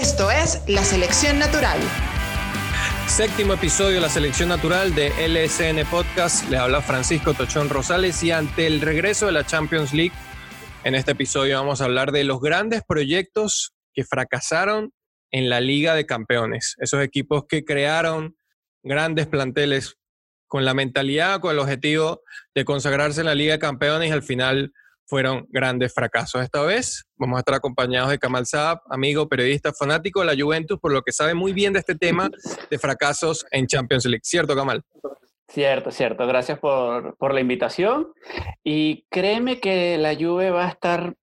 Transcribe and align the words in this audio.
Esto 0.00 0.28
es 0.28 0.60
La 0.66 0.82
Selección 0.82 1.38
Natural. 1.38 1.78
Séptimo 3.06 3.52
episodio 3.52 3.94
de 3.94 4.00
La 4.00 4.08
Selección 4.08 4.48
Natural 4.48 4.92
de 4.92 5.10
LSN 5.28 5.88
Podcast. 5.88 6.50
Les 6.50 6.58
habla 6.58 6.82
Francisco 6.82 7.32
Tochón 7.32 7.68
Rosales 7.68 8.20
y 8.24 8.32
ante 8.32 8.66
el 8.66 8.80
regreso 8.80 9.26
de 9.26 9.32
la 9.32 9.46
Champions 9.46 9.94
League, 9.94 10.12
en 10.82 10.96
este 10.96 11.12
episodio 11.12 11.56
vamos 11.58 11.80
a 11.80 11.84
hablar 11.84 12.10
de 12.10 12.24
los 12.24 12.40
grandes 12.40 12.82
proyectos 12.82 13.72
que 13.92 14.02
fracasaron 14.02 14.92
en 15.30 15.48
la 15.48 15.60
Liga 15.60 15.94
de 15.94 16.06
Campeones. 16.06 16.74
Esos 16.80 17.00
equipos 17.00 17.44
que 17.48 17.64
crearon 17.64 18.36
grandes 18.82 19.28
planteles 19.28 19.96
con 20.48 20.64
la 20.64 20.74
mentalidad, 20.74 21.38
con 21.38 21.52
el 21.52 21.60
objetivo 21.60 22.22
de 22.52 22.64
consagrarse 22.64 23.20
en 23.20 23.26
la 23.26 23.36
Liga 23.36 23.52
de 23.52 23.60
Campeones 23.60 24.08
y 24.08 24.12
al 24.12 24.24
final 24.24 24.72
fueron 25.06 25.46
grandes 25.50 25.92
fracasos. 25.92 26.42
Esta 26.42 26.62
vez 26.62 27.04
vamos 27.16 27.36
a 27.36 27.40
estar 27.40 27.54
acompañados 27.54 28.10
de 28.10 28.18
Kamal 28.18 28.46
Saab, 28.46 28.80
amigo, 28.88 29.28
periodista, 29.28 29.72
fanático 29.72 30.20
de 30.20 30.26
la 30.26 30.42
Juventus, 30.42 30.78
por 30.80 30.92
lo 30.92 31.02
que 31.02 31.12
sabe 31.12 31.34
muy 31.34 31.52
bien 31.52 31.72
de 31.72 31.80
este 31.80 31.94
tema 31.94 32.30
de 32.70 32.78
fracasos 32.78 33.46
en 33.50 33.66
Champions 33.66 34.06
League. 34.06 34.22
¿Cierto, 34.24 34.54
Kamal? 34.54 34.82
Cierto, 35.48 35.90
cierto. 35.90 36.26
Gracias 36.26 36.58
por, 36.58 37.16
por 37.16 37.34
la 37.34 37.40
invitación. 37.40 38.12
Y 38.64 39.06
créeme 39.10 39.60
que 39.60 39.98
la 39.98 40.14
Juve 40.14 40.50
va 40.50 40.66
a 40.66 40.70
estar 40.70 41.14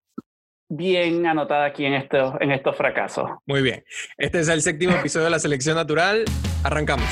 bien 0.69 1.25
anotada 1.25 1.65
aquí 1.65 1.85
en 1.85 1.93
estos, 1.93 2.35
en 2.39 2.51
estos 2.51 2.77
fracasos. 2.77 3.29
Muy 3.45 3.61
bien. 3.61 3.83
Este 4.17 4.39
es 4.39 4.47
el 4.47 4.61
séptimo 4.61 4.93
episodio 4.93 5.25
de 5.25 5.31
la 5.31 5.39
Selección 5.39 5.75
Natural. 5.75 6.23
Arrancamos. 6.63 7.09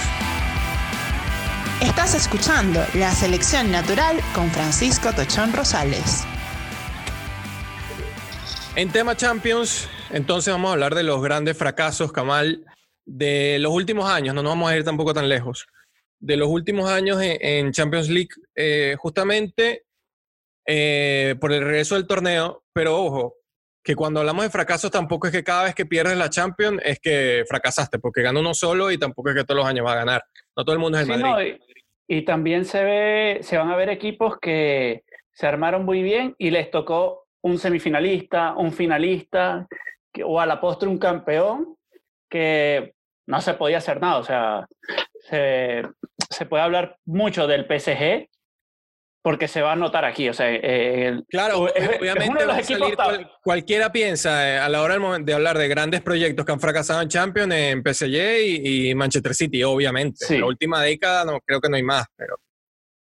Estás 1.81 2.13
escuchando 2.13 2.81
La 2.93 3.11
Selección 3.11 3.71
Natural 3.71 4.17
con 4.33 4.49
Francisco 4.51 5.13
Tochón 5.13 5.53
Rosales. 5.53 6.25
En 8.75 8.91
tema 8.91 9.15
Champions, 9.15 9.89
entonces 10.11 10.53
vamos 10.53 10.69
a 10.69 10.73
hablar 10.73 10.95
de 10.95 11.03
los 11.03 11.21
grandes 11.21 11.57
fracasos, 11.57 12.11
Kamal, 12.11 12.65
de 13.05 13.57
los 13.59 13.73
últimos 13.73 14.09
años, 14.09 14.35
no 14.35 14.43
nos 14.43 14.51
vamos 14.51 14.71
a 14.71 14.77
ir 14.77 14.83
tampoco 14.83 15.13
tan 15.13 15.27
lejos, 15.27 15.67
de 16.19 16.37
los 16.37 16.47
últimos 16.47 16.89
años 16.89 17.17
en, 17.21 17.71
Champions 17.71 18.09
League, 18.09 18.29
eh, 18.55 18.95
justamente 18.97 19.85
eh, 20.65 21.35
por 21.41 21.51
el 21.51 21.63
regreso 21.63 21.95
del 21.95 22.07
torneo, 22.07 22.63
pero 22.71 22.95
ojo, 22.95 23.35
que 23.83 23.95
cuando 23.95 24.19
hablamos 24.19 24.43
de 24.43 24.51
fracasos 24.51 24.91
tampoco 24.91 25.27
es 25.27 25.33
que 25.33 25.43
cada 25.43 25.63
vez 25.63 25.73
que 25.73 25.85
pierdes 25.85 26.17
la 26.17 26.29
Champions 26.29 26.79
es 26.85 26.99
que 26.99 27.43
fracasaste, 27.47 27.97
porque 27.97 28.21
gana 28.21 28.39
uno 28.39 28.53
solo 28.53 28.91
y 28.91 28.97
tampoco 28.97 29.29
es 29.29 29.35
que 29.35 29.43
todos 29.43 29.57
los 29.57 29.67
años 29.67 29.85
va 29.85 29.93
a 29.93 29.97
ganar. 30.05 30.23
No 30.55 30.63
todo 30.63 30.73
el 30.73 30.79
mundo 30.79 30.99
es 30.99 31.09
el 31.09 31.19
Madrid. 31.19 31.55
y, 32.07 32.21
también 32.23 32.65
se, 32.65 32.83
ve, 32.83 33.39
se 33.41 33.57
van 33.57 33.69
a 33.71 33.75
ver 33.75 33.89
equipos 33.89 34.37
que 34.39 35.03
se 35.31 35.47
armaron 35.47 35.85
muy 35.85 36.03
bien 36.03 36.35
y 36.37 36.51
les 36.51 36.69
tocó 36.69 37.28
un 37.41 37.57
semifinalista, 37.57 38.53
un 38.55 38.71
finalista, 38.71 39.67
o 40.23 40.39
a 40.39 40.45
la 40.45 40.59
postre 40.59 40.89
un 40.89 40.97
campeón, 40.97 41.75
que 42.29 42.93
no 43.27 43.41
se 43.41 43.53
podía 43.53 43.77
hacer 43.77 44.01
nada. 44.01 44.17
O 44.17 44.23
sea, 44.23 44.67
se, 45.29 45.83
se 46.29 46.45
puede 46.45 46.63
hablar 46.63 46.97
mucho 47.05 47.47
del 47.47 47.65
PSG, 47.65 48.27
porque 49.21 49.47
se 49.47 49.61
va 49.61 49.73
a 49.73 49.75
notar 49.75 50.05
aquí. 50.05 50.29
O 50.29 50.33
sea, 50.33 50.47
eh, 50.49 51.19
claro, 51.29 51.59
obviamente 51.59 52.45
cualquiera 53.43 53.91
piensa 53.91 54.49
eh, 54.49 54.57
a 54.57 54.69
la 54.69 54.81
hora 54.81 54.97
de 55.19 55.33
hablar 55.33 55.57
de 55.57 55.67
grandes 55.67 56.01
proyectos 56.01 56.45
que 56.45 56.51
han 56.51 56.59
fracasado 56.59 57.01
en 57.01 57.09
Champions, 57.09 57.53
en 57.53 57.83
PSG 57.83 58.15
y, 58.63 58.95
Manchester 58.95 59.33
City, 59.33 59.63
obviamente. 59.63 60.25
En 60.33 60.41
la 60.41 60.47
última 60.47 60.81
década 60.81 61.25
no 61.25 61.39
creo 61.41 61.59
que 61.59 61.69
no 61.69 61.75
hay 61.75 61.83
más, 61.83 62.05
pero. 62.15 62.37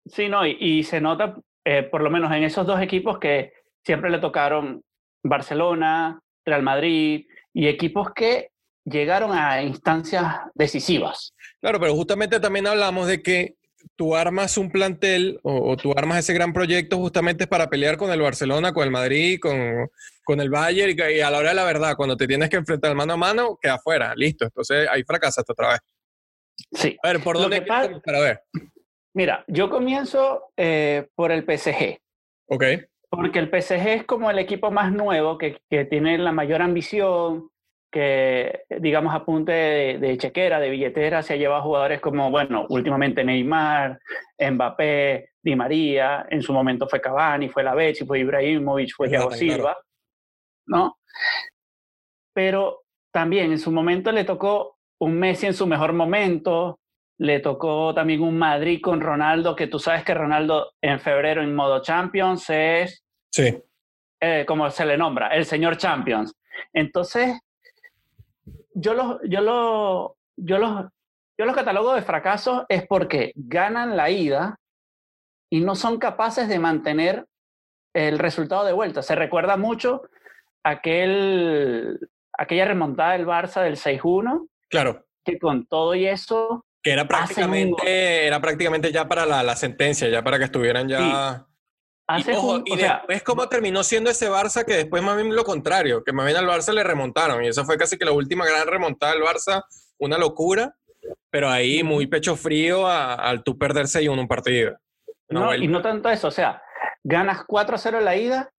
Sí, 0.06 0.28
no, 0.28 0.46
y, 0.46 0.84
se 0.84 1.00
nota, 1.00 1.36
eh, 1.64 1.82
por 1.82 2.00
lo 2.00 2.10
menos 2.10 2.32
en 2.32 2.44
esos 2.44 2.66
dos 2.66 2.80
equipos, 2.80 3.18
que 3.18 3.52
siempre 3.86 4.10
le 4.10 4.18
tocaron 4.18 4.82
Barcelona, 5.22 6.20
Real 6.44 6.62
Madrid 6.62 7.26
y 7.54 7.68
equipos 7.68 8.08
que 8.12 8.50
llegaron 8.84 9.30
a 9.32 9.62
instancias 9.62 10.26
decisivas. 10.54 11.32
Claro, 11.60 11.78
pero 11.78 11.94
justamente 11.94 12.40
también 12.40 12.66
hablamos 12.66 13.06
de 13.06 13.22
que 13.22 13.54
tú 13.94 14.16
armas 14.16 14.58
un 14.58 14.70
plantel 14.72 15.38
o, 15.44 15.76
tú 15.76 15.92
armas 15.96 16.18
ese 16.18 16.34
gran 16.34 16.52
proyecto 16.52 16.96
justamente 16.98 17.46
para 17.46 17.70
pelear 17.70 17.96
con 17.96 18.10
el 18.10 18.20
Barcelona, 18.20 18.72
con 18.72 18.82
el 18.82 18.90
Madrid, 18.90 19.38
con, 19.40 19.88
con 20.24 20.40
el 20.40 20.50
Bayern 20.50 20.96
y, 20.98 21.20
a 21.20 21.30
la 21.30 21.38
hora 21.38 21.50
de 21.50 21.54
la 21.54 21.64
verdad, 21.64 21.94
cuando 21.96 22.16
te 22.16 22.26
tienes 22.26 22.50
que 22.50 22.56
enfrentar 22.56 22.94
mano 22.96 23.12
a 23.12 23.16
mano, 23.16 23.56
queda 23.60 23.74
afuera, 23.74 24.14
listo. 24.16 24.46
Entonces 24.46 24.88
ahí 24.90 25.04
fracasaste 25.04 25.52
otra 25.52 25.68
vez. 25.68 25.80
Sí. 26.72 26.96
A 27.04 27.12
ver, 27.12 27.22
¿por 27.22 27.36
dónde 27.38 27.62
para 27.62 28.20
ver? 28.20 28.42
Mira, 29.14 29.44
yo 29.46 29.70
comienzo 29.70 30.52
eh, 30.56 31.06
por 31.14 31.30
el 31.30 31.44
PSG. 31.44 31.98
Ok. 32.48 32.64
Porque 33.16 33.38
el 33.38 33.48
PSG 33.48 33.88
es 33.88 34.04
como 34.04 34.30
el 34.30 34.38
equipo 34.38 34.70
más 34.70 34.92
nuevo 34.92 35.38
que, 35.38 35.60
tiene 35.88 36.18
la 36.18 36.32
mayor 36.32 36.62
ambición, 36.62 37.48
que 37.90 38.64
digamos 38.78 39.14
apunte 39.14 39.52
de, 39.52 39.98
de, 39.98 40.18
chequera, 40.18 40.60
de 40.60 40.70
billetera, 40.70 41.22
se 41.22 41.34
ha 41.34 41.36
llevado 41.36 41.62
jugadores 41.62 42.00
como, 42.00 42.30
bueno, 42.30 42.66
últimamente 42.68 43.24
Neymar, 43.24 43.98
Mbappé, 44.38 45.30
Di 45.42 45.56
María, 45.56 46.26
en 46.28 46.42
su 46.42 46.52
momento 46.52 46.88
fue 46.88 47.00
Cavani, 47.00 47.48
fue 47.48 47.62
la 47.62 47.74
fue 48.06 48.18
Ibrahimovic, 48.18 48.94
fue 48.94 49.08
Thiago 49.08 49.30
Silva, 49.30 49.76
¿no? 50.66 50.98
Pero 52.34 52.82
también 53.12 53.52
en 53.52 53.58
su 53.58 53.70
momento 53.70 54.12
le 54.12 54.24
tocó 54.24 54.76
un 55.00 55.18
Messi 55.18 55.46
en 55.46 55.54
su 55.54 55.66
mejor 55.66 55.92
momento, 55.92 56.80
le 57.18 57.40
tocó 57.40 57.94
también 57.94 58.22
un 58.22 58.36
Madrid 58.36 58.80
con 58.82 59.00
Ronaldo, 59.00 59.56
que 59.56 59.68
tú 59.68 59.78
sabes 59.78 60.04
que 60.04 60.14
Ronaldo 60.14 60.72
en 60.82 61.00
febrero 61.00 61.42
en 61.42 61.54
modo 61.54 61.80
Champions 61.80 62.50
es, 62.50 63.05
sí. 63.36 63.62
Eh, 64.20 64.44
como 64.46 64.70
se 64.70 64.86
le 64.86 64.96
nombra, 64.96 65.28
el 65.28 65.44
señor 65.44 65.76
Champions. 65.76 66.34
Entonces, 66.72 67.38
yo 68.72 68.94
los, 68.94 69.18
yo 69.24 69.40
lo, 69.42 70.16
yo 70.36 70.58
los, 70.58 70.86
yo 71.38 71.44
los 71.44 71.54
catalogo 71.54 71.94
de 71.94 72.02
fracasos 72.02 72.64
es 72.68 72.86
porque 72.86 73.32
ganan 73.34 73.96
la 73.96 74.08
ida 74.08 74.58
y 75.50 75.60
no 75.60 75.74
son 75.74 75.98
capaces 75.98 76.48
de 76.48 76.58
mantener 76.58 77.26
el 77.94 78.18
resultado 78.18 78.64
de 78.64 78.72
vuelta. 78.72 79.02
Se 79.02 79.14
recuerda 79.14 79.58
mucho 79.58 80.02
aquel, 80.64 82.00
aquella 82.32 82.64
remontada 82.64 83.12
del 83.12 83.26
Barça 83.26 83.62
del 83.62 83.76
6-1. 83.76 84.48
Claro. 84.70 85.04
Que 85.24 85.38
con 85.38 85.66
todo 85.66 85.94
y 85.94 86.06
eso 86.06 86.64
que 86.82 86.92
era 86.92 87.08
prácticamente, 87.08 88.28
era 88.28 88.40
prácticamente 88.40 88.92
ya 88.92 89.08
para 89.08 89.26
la, 89.26 89.42
la, 89.42 89.56
sentencia, 89.56 90.08
ya 90.08 90.22
para 90.22 90.38
que 90.38 90.44
estuvieran 90.44 90.88
ya... 90.88 91.44
y, 92.08 92.30
ojo, 92.32 92.62
y 92.64 92.76
después 92.76 93.22
cómo 93.22 93.48
terminó 93.48 93.82
siendo 93.82 94.10
ese 94.10 94.30
Barça 94.30 94.64
que 94.64 94.74
después 94.74 95.02
más 95.02 95.16
bien 95.16 95.34
lo 95.34 95.44
contrario, 95.44 96.04
que 96.04 96.12
más 96.12 96.26
bien 96.26 96.36
al 96.36 96.46
Barça 96.46 96.72
le 96.72 96.84
remontaron 96.84 97.44
y 97.44 97.48
esa 97.48 97.64
fue 97.64 97.76
casi 97.76 97.98
que 97.98 98.04
la 98.04 98.12
última 98.12 98.46
gran 98.46 98.68
remontada 98.68 99.12
del 99.12 99.22
Barça, 99.22 99.64
una 99.98 100.16
locura, 100.16 100.74
pero 101.30 101.48
ahí 101.48 101.82
muy 101.82 102.06
pecho 102.06 102.36
frío 102.36 102.86
al 102.86 103.42
tú 103.42 103.58
perder 103.58 103.86
6-1 103.86 104.20
un 104.20 104.28
partido. 104.28 104.76
No, 105.28 105.54
y 105.54 105.66
no 105.66 105.82
tanto 105.82 106.08
eso, 106.08 106.28
o 106.28 106.30
sea, 106.30 106.62
ganas 107.02 107.38
4-0 107.46 107.98
en 107.98 108.04
la 108.04 108.16
ida 108.16 108.52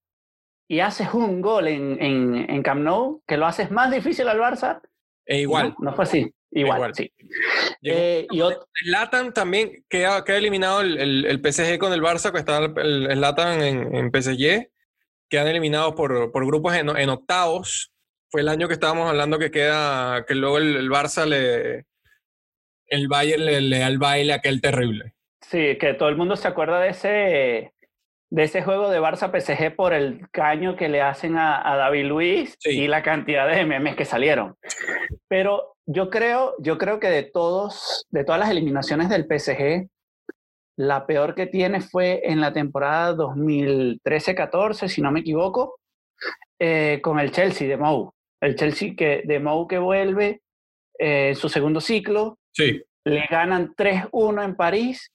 y 0.67 0.81
haces 0.81 1.13
un 1.13 1.41
gol 1.41 1.67
en, 1.67 2.01
en, 2.01 2.49
en, 2.49 2.63
Camp 2.63 2.81
Nou 2.81 3.21
que 3.25 3.37
lo 3.37 3.45
haces 3.45 3.71
más 3.71 3.89
difícil 3.89 4.27
al 4.27 4.39
Barça. 4.39 4.81
E 5.25 5.39
igual. 5.39 5.75
no 5.79 5.93
fue 5.93 6.03
así. 6.03 6.33
Igual, 6.51 6.95
sí. 6.95 7.11
Eh, 7.83 8.25
y 8.31 8.41
Latan 8.89 9.33
también 9.33 9.83
queda, 9.89 10.23
queda 10.23 10.37
eliminado 10.37 10.81
el, 10.81 10.97
el, 10.97 11.25
el, 11.25 11.39
PSG 11.39 11.77
con 11.77 11.93
el 11.93 12.01
Barça, 12.01 12.31
que 12.31 12.39
está 12.39 12.59
el, 12.59 13.21
Latan 13.21 13.61
en, 13.61 13.95
en, 13.95 14.11
PSG, 14.11 14.69
quedan 15.29 15.47
eliminados 15.47 15.93
por, 15.93 16.31
por 16.31 16.45
grupos 16.45 16.75
en, 16.75 16.89
en, 16.89 17.09
octavos. 17.09 17.91
Fue 18.29 18.41
el 18.41 18.49
año 18.49 18.67
que 18.67 18.73
estábamos 18.73 19.09
hablando 19.09 19.39
que 19.39 19.51
queda, 19.51 20.25
que 20.25 20.35
luego 20.35 20.57
el, 20.57 20.89
Barça 20.89 21.25
le, 21.25 21.85
el 22.87 23.07
Bayern 23.07 23.45
le, 23.45 23.61
le 23.61 23.79
da 23.79 23.87
el 23.87 23.97
baile 23.97 24.33
aquel 24.33 24.61
terrible. 24.61 25.13
Sí, 25.41 25.77
que 25.77 25.93
todo 25.93 26.09
el 26.09 26.17
mundo 26.17 26.35
se 26.35 26.47
acuerda 26.47 26.79
de 26.79 26.89
ese, 26.89 27.73
de 28.29 28.43
ese 28.43 28.63
juego 28.63 28.89
de 28.89 28.99
Barça 28.99 29.29
PSG 29.31 29.75
por 29.75 29.93
el 29.93 30.29
caño 30.31 30.75
que 30.75 30.89
le 30.89 31.01
hacen 31.01 31.37
a, 31.37 31.71
a 31.71 31.75
David 31.77 32.05
Luis 32.05 32.57
y 32.65 32.87
la 32.87 33.03
cantidad 33.03 33.47
de 33.47 33.65
memes 33.65 33.95
que 33.95 34.05
salieron. 34.05 34.55
Pero 35.29 35.76
yo 35.87 36.09
creo, 36.09 36.53
yo 36.59 36.77
creo 36.77 36.99
que 36.99 37.09
de 37.09 37.23
todos, 37.23 38.05
de 38.09 38.25
todas 38.25 38.39
las 38.39 38.49
eliminaciones 38.49 39.09
del 39.09 39.25
PSG, 39.25 39.89
la 40.75 41.07
peor 41.07 41.33
que 41.33 41.47
tiene 41.47 41.81
fue 41.81 42.21
en 42.25 42.41
la 42.41 42.51
temporada 42.51 43.15
2013-14, 43.15 44.89
si 44.89 45.01
no 45.01 45.11
me 45.11 45.21
equivoco, 45.21 45.79
eh, 46.59 46.99
con 47.01 47.19
el 47.19 47.31
Chelsea 47.31 47.67
de 47.69 47.77
Mou. 47.77 48.11
El 48.41 48.55
Chelsea 48.55 48.93
que, 48.95 49.23
de 49.25 49.39
Mou 49.39 49.65
que 49.65 49.79
vuelve 49.79 50.41
en 50.99 51.31
eh, 51.31 51.35
su 51.35 51.47
segundo 51.47 51.79
ciclo. 51.79 52.37
Sí. 52.51 52.83
Le 53.05 53.25
ganan 53.29 53.73
3-1 53.73 54.43
en 54.43 54.55
París 54.55 55.09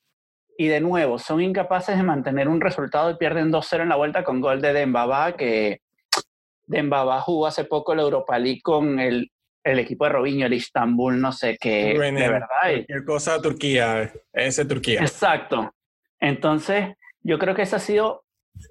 y 0.57 0.69
de 0.69 0.81
nuevo 0.81 1.19
son 1.19 1.43
incapaces 1.43 1.97
de 1.97 2.03
mantener 2.03 2.49
un 2.49 2.61
resultado 2.61 3.11
y 3.11 3.17
pierden 3.17 3.53
2-0 3.53 3.83
en 3.83 3.89
la 3.91 3.97
vuelta 3.97 4.25
con 4.25 4.41
gol 4.41 4.63
de 4.63 4.73
Dembaba, 4.73 5.37
que 5.37 5.81
Dembaba 6.67 7.21
jugó 7.21 7.47
hace 7.47 7.65
poco 7.65 7.95
la 7.95 8.03
Europa 8.03 8.39
League 8.39 8.63
con 8.63 8.99
el 8.99 9.31
el 9.65 9.79
equipo 9.79 10.05
de 10.05 10.11
Robinho, 10.11 10.47
el 10.47 10.55
Istanbul, 10.55 11.21
no 11.21 11.33
sé 11.33 11.57
qué, 11.61 11.95
de 11.99 12.11
verdad. 12.13 12.47
Cualquier 12.61 13.05
cosa 13.05 13.41
Turquía, 13.41 14.13
ese 14.33 14.65
Turquía. 14.65 15.01
Exacto. 15.01 15.73
Entonces, 16.21 16.95
yo 17.23 17.39
creo 17.39 17.55
que 17.55 17.63
esa 17.63 17.77
ha 17.77 17.81
sido 17.81 18.25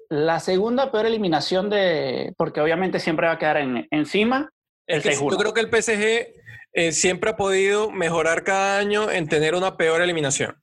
la 0.08 0.40
segunda 0.40 0.90
peor 0.90 1.06
eliminación 1.06 1.70
de, 1.70 2.32
porque 2.36 2.60
obviamente 2.60 3.00
siempre 3.00 3.26
va 3.26 3.34
a 3.34 3.38
quedar 3.38 3.56
en, 3.58 3.86
encima 3.90 4.50
Es 4.86 5.02
que 5.02 5.14
yo 5.14 5.36
creo 5.36 5.52
que 5.52 5.60
el 5.60 5.70
PSG 5.70 6.32
eh, 6.72 6.92
siempre 6.92 7.30
ha 7.30 7.36
podido 7.36 7.90
mejorar 7.90 8.44
cada 8.44 8.78
año 8.78 9.10
en 9.10 9.28
tener 9.28 9.54
una 9.54 9.76
peor 9.76 10.02
eliminación. 10.02 10.56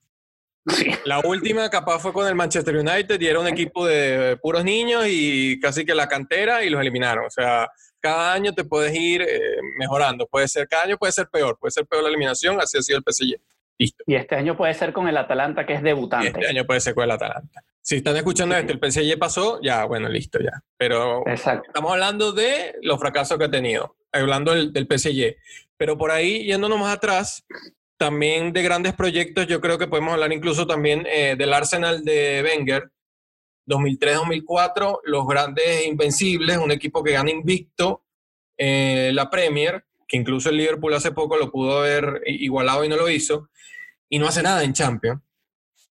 Sí. 0.66 0.90
La 1.04 1.20
última 1.20 1.70
capaz 1.70 2.00
fue 2.00 2.12
con 2.12 2.26
el 2.26 2.34
Manchester 2.34 2.76
United 2.76 3.20
y 3.20 3.26
era 3.26 3.40
un 3.40 3.48
equipo 3.48 3.86
de 3.86 4.36
puros 4.42 4.64
niños 4.64 5.04
y 5.08 5.58
casi 5.60 5.84
que 5.84 5.94
la 5.94 6.08
cantera 6.08 6.64
y 6.64 6.70
los 6.70 6.80
eliminaron. 6.80 7.24
O 7.24 7.30
sea, 7.30 7.68
cada 8.00 8.32
año 8.32 8.52
te 8.52 8.64
puedes 8.64 8.94
ir 8.94 9.22
eh, 9.22 9.56
mejorando. 9.78 10.26
Puede 10.26 10.48
ser, 10.48 10.66
cada 10.68 10.84
año 10.84 10.96
puede 10.98 11.12
ser 11.12 11.28
peor, 11.28 11.58
puede 11.58 11.70
ser 11.70 11.86
peor 11.86 12.02
la 12.02 12.08
eliminación, 12.08 12.60
así 12.60 12.78
ha 12.78 12.82
sido 12.82 12.98
el 12.98 13.04
PSG. 13.04 13.40
Listo. 13.78 14.04
Y 14.06 14.14
este 14.14 14.34
año 14.34 14.56
puede 14.56 14.74
ser 14.74 14.92
con 14.92 15.08
el 15.08 15.16
Atalanta, 15.16 15.64
que 15.64 15.74
es 15.74 15.82
debutante. 15.82 16.28
este 16.28 16.48
año 16.48 16.66
puede 16.66 16.80
ser 16.80 16.94
con 16.94 17.04
el 17.04 17.10
Atalanta. 17.12 17.62
Si 17.80 17.96
están 17.96 18.16
escuchando 18.16 18.54
esto, 18.54 18.72
el 18.72 18.78
PSG 18.78 19.18
pasó, 19.18 19.58
ya, 19.62 19.86
bueno, 19.86 20.08
listo, 20.08 20.38
ya. 20.38 20.62
Pero 20.76 21.24
estamos 21.26 21.90
hablando 21.90 22.32
de 22.32 22.74
los 22.82 23.00
fracasos 23.00 23.38
que 23.38 23.44
ha 23.44 23.50
tenido, 23.50 23.96
hablando 24.12 24.52
del, 24.52 24.72
del 24.72 24.86
PSG. 24.86 25.36
Pero 25.78 25.96
por 25.96 26.10
ahí, 26.10 26.44
yéndonos 26.44 26.78
más 26.78 26.94
atrás, 26.94 27.42
también 28.00 28.54
de 28.54 28.62
grandes 28.62 28.94
proyectos, 28.94 29.46
yo 29.46 29.60
creo 29.60 29.76
que 29.76 29.86
podemos 29.86 30.14
hablar 30.14 30.32
incluso 30.32 30.66
también 30.66 31.06
eh, 31.06 31.36
del 31.36 31.52
Arsenal 31.52 32.02
de 32.02 32.42
Wenger, 32.42 32.90
2003-2004, 33.70 35.00
los 35.04 35.26
grandes 35.26 35.86
invencibles, 35.86 36.58
un 36.58 36.70
equipo 36.70 37.02
que 37.02 37.12
gana 37.12 37.30
invicto 37.30 38.04
eh, 38.58 39.10
la 39.14 39.30
Premier, 39.30 39.84
que 40.06 40.18
incluso 40.18 40.50
el 40.50 40.56
Liverpool 40.56 40.92
hace 40.92 41.12
poco 41.12 41.36
lo 41.36 41.50
pudo 41.50 41.78
haber 41.78 42.22
igualado 42.26 42.84
y 42.84 42.88
no 42.88 42.96
lo 42.96 43.08
hizo, 43.08 43.48
y 44.08 44.18
no 44.18 44.26
hace 44.26 44.42
nada 44.42 44.62
en 44.64 44.74
Champions. 44.74 45.22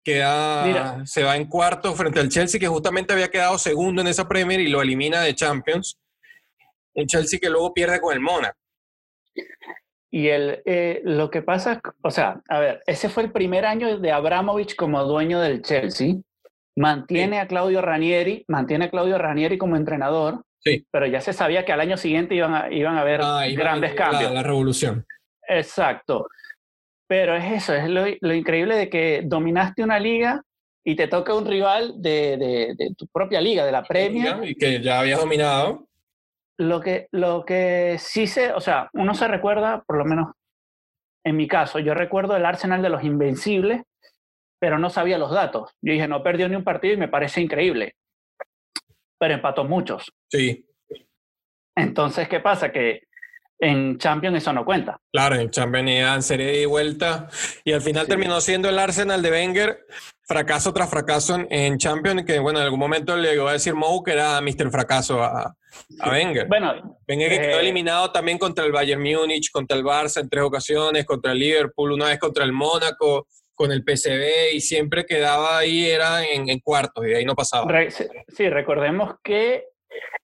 Queda, 0.03 1.05
se 1.05 1.23
va 1.23 1.37
en 1.37 1.47
cuarto 1.47 1.95
frente 1.95 2.21
al 2.21 2.29
Chelsea, 2.29 2.59
que 2.59 2.69
justamente 2.69 3.13
había 3.13 3.29
quedado 3.29 3.59
segundo 3.59 4.01
en 4.01 4.09
esa 4.09 4.27
Premier 4.27 4.61
y 4.61 4.69
lo 4.69 4.81
elimina 4.81 5.21
de 5.21 5.35
Champions. 5.35 5.99
Un 6.95 7.07
Chelsea 7.07 7.39
que 7.41 7.51
luego 7.51 7.75
pierde 7.75 8.01
con 8.01 8.15
el 8.15 8.21
Mónaco. 8.21 8.57
Y 10.11 10.29
el, 10.29 10.63
eh, 10.65 11.03
lo 11.05 11.31
que 11.31 11.43
pasa, 11.43 11.81
o 12.03 12.11
sea, 12.11 12.41
a 12.49 12.59
ver, 12.59 12.83
ese 12.87 13.09
fue 13.09 13.25
el 13.25 13.33
primer 13.33 13.67
año 13.67 13.99
de 13.99 14.13
Abramovich 14.13 14.75
como 14.77 15.05
dueño 15.05 15.41
del 15.41 15.63
Chelsea. 15.63 16.15
Mantiene 16.77 17.41
a 17.41 17.47
Claudio 17.47 17.81
Ranieri, 17.81 18.45
mantiene 18.49 18.87
a 18.87 18.91
Claudio 18.91 19.17
Ranieri 19.17 19.57
como 19.57 19.77
entrenador, 19.77 20.45
sí. 20.61 20.87
pero 20.91 21.07
ya 21.07 21.21
se 21.21 21.33
sabía 21.33 21.65
que 21.65 21.73
al 21.73 21.81
año 21.81 21.97
siguiente 21.97 22.35
iban 22.35 22.55
a, 22.55 22.71
iban 22.71 22.97
a 22.97 23.01
haber 23.01 23.21
ah, 23.23 23.47
grandes 23.53 23.95
cambios. 23.95 24.31
La, 24.33 24.43
revolución. 24.43 25.07
Exacto. 25.49 26.29
Pero 27.09 27.35
es 27.35 27.63
eso, 27.63 27.73
es 27.75 27.89
lo, 27.89 28.05
lo, 28.21 28.35
increíble 28.35 28.77
de 28.77 28.91
que 28.91 29.23
dominaste 29.25 29.83
una 29.83 29.99
liga 29.99 30.43
y 30.85 30.97
te 30.97 31.09
toca 31.09 31.35
un 31.35 31.47
rival 31.47 31.95
de, 31.97 32.37
de, 32.37 32.75
de 32.77 32.95
tu 32.97 33.07
propia 33.07 33.41
liga, 33.41 33.65
de 33.65 33.73
la 33.73 33.83
Premier. 33.83 34.39
Y 34.45 34.55
que 34.55 34.83
ya 34.83 35.01
había 35.01 35.17
dominado. 35.17 35.87
Lo 36.59 36.81
que, 36.81 37.09
lo 37.11 37.45
que 37.45 37.97
sí 37.99 38.27
se, 38.27 38.53
o 38.53 38.61
sea, 38.61 38.91
uno 38.93 39.15
se 39.15 39.29
recuerda, 39.29 39.83
por 39.87 39.99
lo 39.99 40.05
menos 40.05 40.29
en 41.27 41.37
mi 41.37 41.49
caso, 41.49 41.81
yo 41.81 41.93
recuerdo 41.93 42.37
el 42.37 42.47
Arsenal 42.47 42.83
de 42.83 42.89
los 42.89 43.03
Invencibles, 43.03 43.83
pero 44.59 44.79
no 44.79 44.91
sabía 44.91 45.19
los 45.19 45.31
datos. 45.31 45.71
Yo 45.81 45.93
dije, 45.93 46.09
no 46.09 46.23
perdió 46.23 46.49
ni 46.49 46.57
un 46.57 46.65
partido 46.65 46.95
y 46.95 46.99
me 46.99 47.09
parece 47.09 47.41
increíble. 47.41 47.95
Pero 49.19 49.35
empató 49.35 49.65
muchos. 49.65 50.13
Sí. 50.31 50.67
Entonces, 51.75 52.29
¿qué 52.29 52.41
pasa? 52.41 52.73
Que 52.73 53.03
en 53.59 53.99
Champions 53.99 54.39
eso 54.39 54.53
no 54.53 54.65
cuenta. 54.65 55.01
Claro, 55.13 55.37
en 55.37 55.51
Champions 55.51 55.91
en 55.91 56.23
serie 56.23 56.59
de 56.59 56.67
vuelta. 56.67 57.29
Y 57.65 57.73
al 57.73 57.81
final 57.81 58.07
terminó 58.07 58.41
siendo 58.41 58.69
el 58.69 58.79
Arsenal 58.79 59.23
de 59.23 59.31
Wenger 59.31 59.87
fracaso 60.27 60.73
tras 60.73 60.91
fracaso 60.91 61.39
en, 61.49 61.79
Champions, 61.79 62.25
que 62.25 62.41
bueno, 62.41 62.59
en 62.59 62.65
algún 62.65 62.81
momento 62.81 63.17
le 63.17 63.35
iba 63.35 63.49
a 63.49 63.53
decir 63.53 63.75
Mou 63.75 64.03
que 64.03 64.13
era 64.13 64.41
Mr. 64.41 64.71
Fracaso 64.71 65.23
a, 65.23 65.55
a 66.01 66.11
Wenger. 66.11 66.49
Bueno, 66.49 66.99
Wenger 67.09 67.31
que 67.31 67.41
quedó 67.41 67.59
eh, 67.59 67.61
eliminado 67.61 68.11
también 68.11 68.37
contra 68.37 68.65
el 68.65 68.73
Bayern 68.73 69.01
Múnich, 69.01 69.51
contra 69.53 69.77
el 69.77 69.85
Barça 69.85 70.21
en 70.21 70.29
tres 70.29 70.43
ocasiones, 70.43 71.05
contra 71.05 71.33
el 71.33 71.39
Liverpool, 71.39 71.93
una 71.93 72.07
vez 72.07 72.19
contra 72.19 72.45
el 72.45 72.53
Mónaco, 72.53 73.29
con 73.57 73.73
el 73.73 73.83
PCB 73.83 74.55
y 74.55 74.61
siempre 74.61 75.05
quedaba 75.05 75.59
ahí, 75.59 75.87
era 75.87 76.25
en, 76.25 76.61
cuartos 76.61 77.07
y 77.07 77.15
ahí 77.15 77.25
no 77.25 77.35
pasaba. 77.35 77.67
sí, 78.29 78.49
recordemos 78.49 79.15
que 79.25 79.65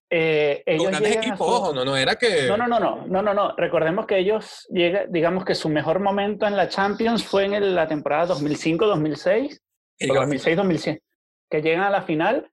eh, 0.09 0.63
ellos 0.65 0.91
ojo, 1.39 1.73
no, 1.73 1.83
no 1.83 1.97
era 1.97 2.15
que... 2.15 2.47
No, 2.47 2.55
no, 2.55 2.67
no, 2.67 2.79
no, 2.79 3.05
no, 3.07 3.21
no, 3.21 3.33
no. 3.33 3.55
Recordemos 3.57 4.05
que 4.05 4.19
ellos, 4.19 4.67
llega, 4.69 5.05
digamos 5.09 5.43
que 5.43 5.55
su 5.55 5.67
mejor 5.67 5.99
momento 5.99 6.45
en 6.45 6.55
la 6.55 6.69
Champions 6.69 7.25
fue 7.25 7.45
en 7.45 7.75
la 7.75 7.87
temporada 7.87 8.35
2005-2006 8.35 9.59
2006-2007, 9.99 11.01
que 11.49 11.61
llegan 11.61 11.81
a 11.81 11.89
la 11.89 12.01
final. 12.01 12.49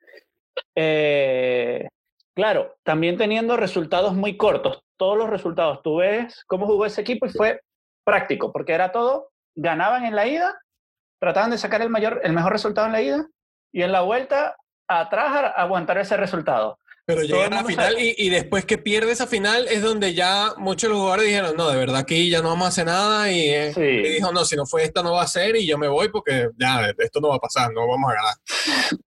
Eh, 0.77 1.89
claro, 2.35 2.77
también 2.83 3.17
teniendo 3.17 3.57
resultados 3.57 4.15
muy 4.15 4.37
cortos. 4.37 4.83
Todos 4.97 5.17
los 5.17 5.31
resultados, 5.31 5.83
tú 5.83 5.97
ves 5.97 6.45
cómo 6.47 6.67
jugó 6.67 6.87
ese 6.87 7.01
equipo 7.01 7.27
y 7.27 7.31
fue 7.31 7.61
práctico, 8.05 8.53
porque 8.53 8.73
era 8.73 8.93
todo, 8.93 9.31
ganaban 9.55 10.05
en 10.05 10.15
la 10.15 10.27
ida, 10.27 10.61
trataban 11.21 11.51
de 11.51 11.59
sacar 11.59 11.83
el, 11.83 11.91
mayor, 11.91 12.21
el 12.25 12.33
mejor 12.33 12.53
resultado 12.53 12.87
en 12.87 12.93
la 12.93 13.03
ida 13.03 13.27
y 13.73 13.83
en 13.83 13.93
la 13.93 14.01
vuelta 14.01 14.57
atrás 14.89 15.33
a 15.33 15.47
aguantar 15.63 15.99
ese 15.99 16.17
resultado. 16.17 16.79
Pero 17.07 17.23
llegan 17.23 17.53
a 17.53 17.63
la 17.63 17.65
final 17.65 17.97
y, 17.99 18.29
después 18.29 18.65
que 18.65 18.79
pierde 18.79 19.11
esa 19.11 19.27
final 19.27 19.67
es 19.69 19.83
donde 19.83 20.15
ya 20.15 20.51
muchos 20.59 20.83
de 20.83 20.89
los 20.91 20.99
jugadores 20.99 21.27
dijeron, 21.27 21.57
no, 21.57 21.69
de 21.69 21.77
verdad 21.77 21.97
aquí 21.97 22.31
ya 22.31 22.41
no 22.41 22.51
vamos 22.51 22.67
a 22.67 22.69
hacer 22.69 22.87
nada 22.87 23.33
y, 23.33 23.49
eh, 23.49 23.73
dijo, 24.15 24.33
no, 24.33 24.45
si 24.45 24.55
no 24.55 24.65
fue 24.65 24.85
esta 24.85 25.03
no 25.03 25.15
va 25.15 25.23
a 25.23 25.27
ser 25.27 25.57
y 25.57 25.67
yo 25.67 25.77
me 25.77 25.89
voy 25.89 26.09
porque 26.09 26.51
ya 26.57 26.93
esto 26.99 27.21
no 27.21 27.31
va 27.31 27.37
a 27.37 27.41
pasar, 27.41 27.73
no 27.73 27.89
vamos 27.89 28.13
a 28.13 28.15
ganar. 28.15 28.35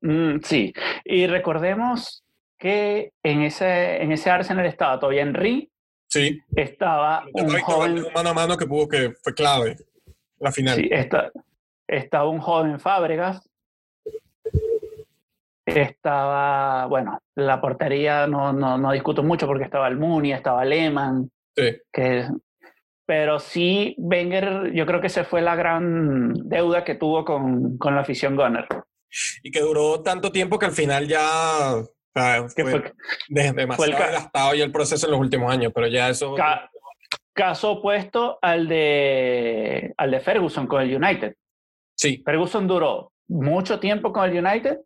Mm, 0.02 0.42
sí, 0.44 0.74
y 1.06 1.28
recordemos 1.28 2.24
que 2.60 3.14
en 3.24 3.44
ese, 3.44 4.02
en 4.02 4.12
ese 4.12 4.30
Arsenal 4.30 4.66
estaba 4.66 5.00
todavía 5.00 5.22
Henry. 5.22 5.70
Sí. 6.10 6.42
Estaba 6.56 7.26
un 7.34 7.60
joven... 7.60 8.06
mano 8.14 8.30
a 8.30 8.34
mano 8.34 8.58
que 8.58 8.68
pudo 8.68 8.88
que 8.88 9.14
fue 9.22 9.34
clave 9.34 9.78
la 10.40 10.52
final. 10.52 10.76
Sí, 10.76 10.90
está, 10.92 11.32
estaba 11.88 12.30
un 12.30 12.40
joven 12.40 12.80
Fábregas 12.80 13.50
estaba, 15.66 16.86
bueno, 16.88 17.20
la 17.36 17.62
portería 17.62 18.28
no, 18.28 18.54
no, 18.54 18.78
no 18.78 18.92
discuto 18.92 19.24
mucho 19.24 19.48
porque 19.48 19.64
estaba 19.64 19.88
Almunia, 19.88 20.36
estaba 20.36 20.66
Lehmann. 20.66 21.30
Sí. 21.56 21.78
Que, 21.92 22.28
pero 23.06 23.40
sí, 23.40 23.96
Wenger, 23.98 24.72
yo 24.74 24.86
creo 24.86 25.02
que 25.02 25.08
esa 25.08 25.24
fue 25.24 25.42
la 25.42 25.56
gran 25.56 26.34
deuda 26.48 26.84
que 26.84 26.96
tuvo 26.96 27.26
con, 27.26 27.78
con 27.78 27.96
la 27.96 28.02
afición 28.02 28.36
Gunner. 28.36 28.68
Y 29.44 29.52
que 29.52 29.62
duró 29.62 30.02
tanto 30.02 30.32
tiempo 30.32 30.58
que 30.58 30.66
al 30.66 30.72
final 30.72 31.08
ya 31.08 31.76
fue, 32.14 32.66
fue, 32.66 32.94
demasiado 33.30 33.92
el 33.92 33.98
gastado 33.98 34.56
ya 34.56 34.64
el 34.64 34.72
proceso 34.72 35.06
en 35.06 35.12
los 35.12 35.20
últimos 35.20 35.52
años, 35.52 35.72
pero 35.74 35.88
ya 35.88 36.10
eso... 36.10 36.36
caso 37.34 37.72
opuesto 37.72 38.40
al 38.42 38.68
de, 38.68 39.94
al 39.98 40.12
de 40.12 40.20
Ferguson 40.20 40.68
con 40.68 40.82
el 40.82 40.96
United. 40.96 41.36
Sí. 41.96 42.22
Ferguson 42.26 42.68
duró 42.68 43.12
mucho 43.28 43.80
tiempo 43.80 44.12
con 44.12 44.30
el 44.30 44.46
United 44.46 44.80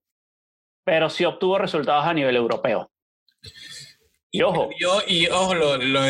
pero 0.88 1.10
sí 1.10 1.26
obtuvo 1.26 1.58
resultados 1.58 2.06
a 2.06 2.14
nivel 2.14 2.38
europeo. 2.38 2.90
Y 4.32 4.42
ojo. 4.42 4.70
y 5.06 5.28
ojo, 5.28 5.54
lo, 5.54 5.78
lo, 5.78 6.02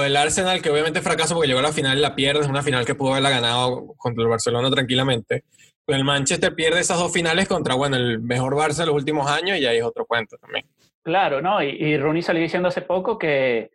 del 0.00 0.16
Arsenal, 0.16 0.62
que 0.62 0.70
obviamente 0.70 1.02
fracasó 1.02 1.34
porque 1.34 1.48
llegó 1.48 1.58
a 1.58 1.64
la 1.64 1.72
final 1.72 1.98
y 1.98 2.00
la 2.00 2.14
pierde, 2.14 2.40
es 2.40 2.48
una 2.48 2.62
final 2.62 2.86
que 2.86 2.94
pudo 2.94 3.10
haberla 3.10 3.28
ganado 3.28 3.88
contra 3.98 4.22
el 4.22 4.30
Barcelona 4.30 4.70
tranquilamente. 4.70 5.44
Pero 5.84 5.98
el 5.98 6.04
Manchester 6.04 6.54
pierde 6.54 6.80
esas 6.80 6.98
dos 6.98 7.12
finales 7.12 7.46
contra, 7.46 7.74
bueno, 7.74 7.96
el 7.96 8.20
mejor 8.20 8.54
Barça 8.54 8.78
de 8.78 8.86
los 8.86 8.94
últimos 8.94 9.30
años 9.30 9.58
y 9.58 9.66
ahí 9.66 9.76
es 9.76 9.84
otro 9.84 10.06
cuento 10.06 10.38
también. 10.38 10.64
Claro, 11.02 11.42
¿no? 11.42 11.62
Y, 11.62 11.68
y 11.68 11.98
Rooney 11.98 12.22
salió 12.22 12.40
diciendo 12.40 12.68
hace 12.68 12.80
poco 12.80 13.18
que, 13.18 13.70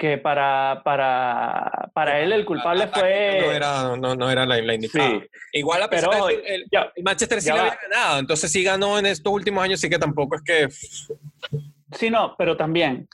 que 0.00 0.16
para, 0.16 0.80
para, 0.82 1.90
para 1.92 2.20
él 2.20 2.32
el 2.32 2.46
culpable 2.46 2.88
fue... 2.88 3.38
No 3.42 3.52
era, 3.52 3.96
no, 3.98 4.14
no 4.14 4.30
era 4.30 4.46
la, 4.46 4.58
la 4.62 4.74
indicada. 4.74 5.20
Igual 5.52 5.82
a 5.82 5.90
pesar 5.90 6.08
pero, 6.10 6.28
el, 6.30 6.66
Manchester 7.04 7.42
sí 7.42 7.50
había 7.50 7.78
ganado, 7.82 8.18
entonces 8.18 8.50
sí 8.50 8.64
ganó 8.64 8.98
en 8.98 9.04
estos 9.04 9.30
últimos 9.30 9.62
años, 9.62 9.78
sí 9.78 9.90
que 9.90 9.98
tampoco 9.98 10.36
es 10.36 10.42
que... 10.42 10.68
Sí, 11.92 12.08
no, 12.08 12.34
pero 12.38 12.56
también 12.56 13.06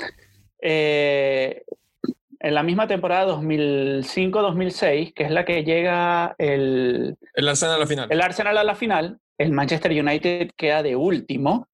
eh, 0.62 1.64
en 2.38 2.54
la 2.54 2.62
misma 2.62 2.86
temporada 2.86 3.34
2005-2006, 3.34 5.12
que 5.12 5.24
es 5.24 5.30
la 5.32 5.44
que 5.44 5.64
llega 5.64 6.36
el... 6.38 7.16
El 7.34 7.48
Arsenal 7.48 7.74
a 7.74 7.78
la 7.78 7.86
final. 7.88 8.06
El 8.12 8.20
Arsenal 8.20 8.58
a 8.58 8.62
la 8.64 8.76
final, 8.76 9.18
el 9.38 9.50
Manchester 9.50 9.90
United 9.90 10.50
queda 10.56 10.84
de 10.84 10.94
último 10.94 11.66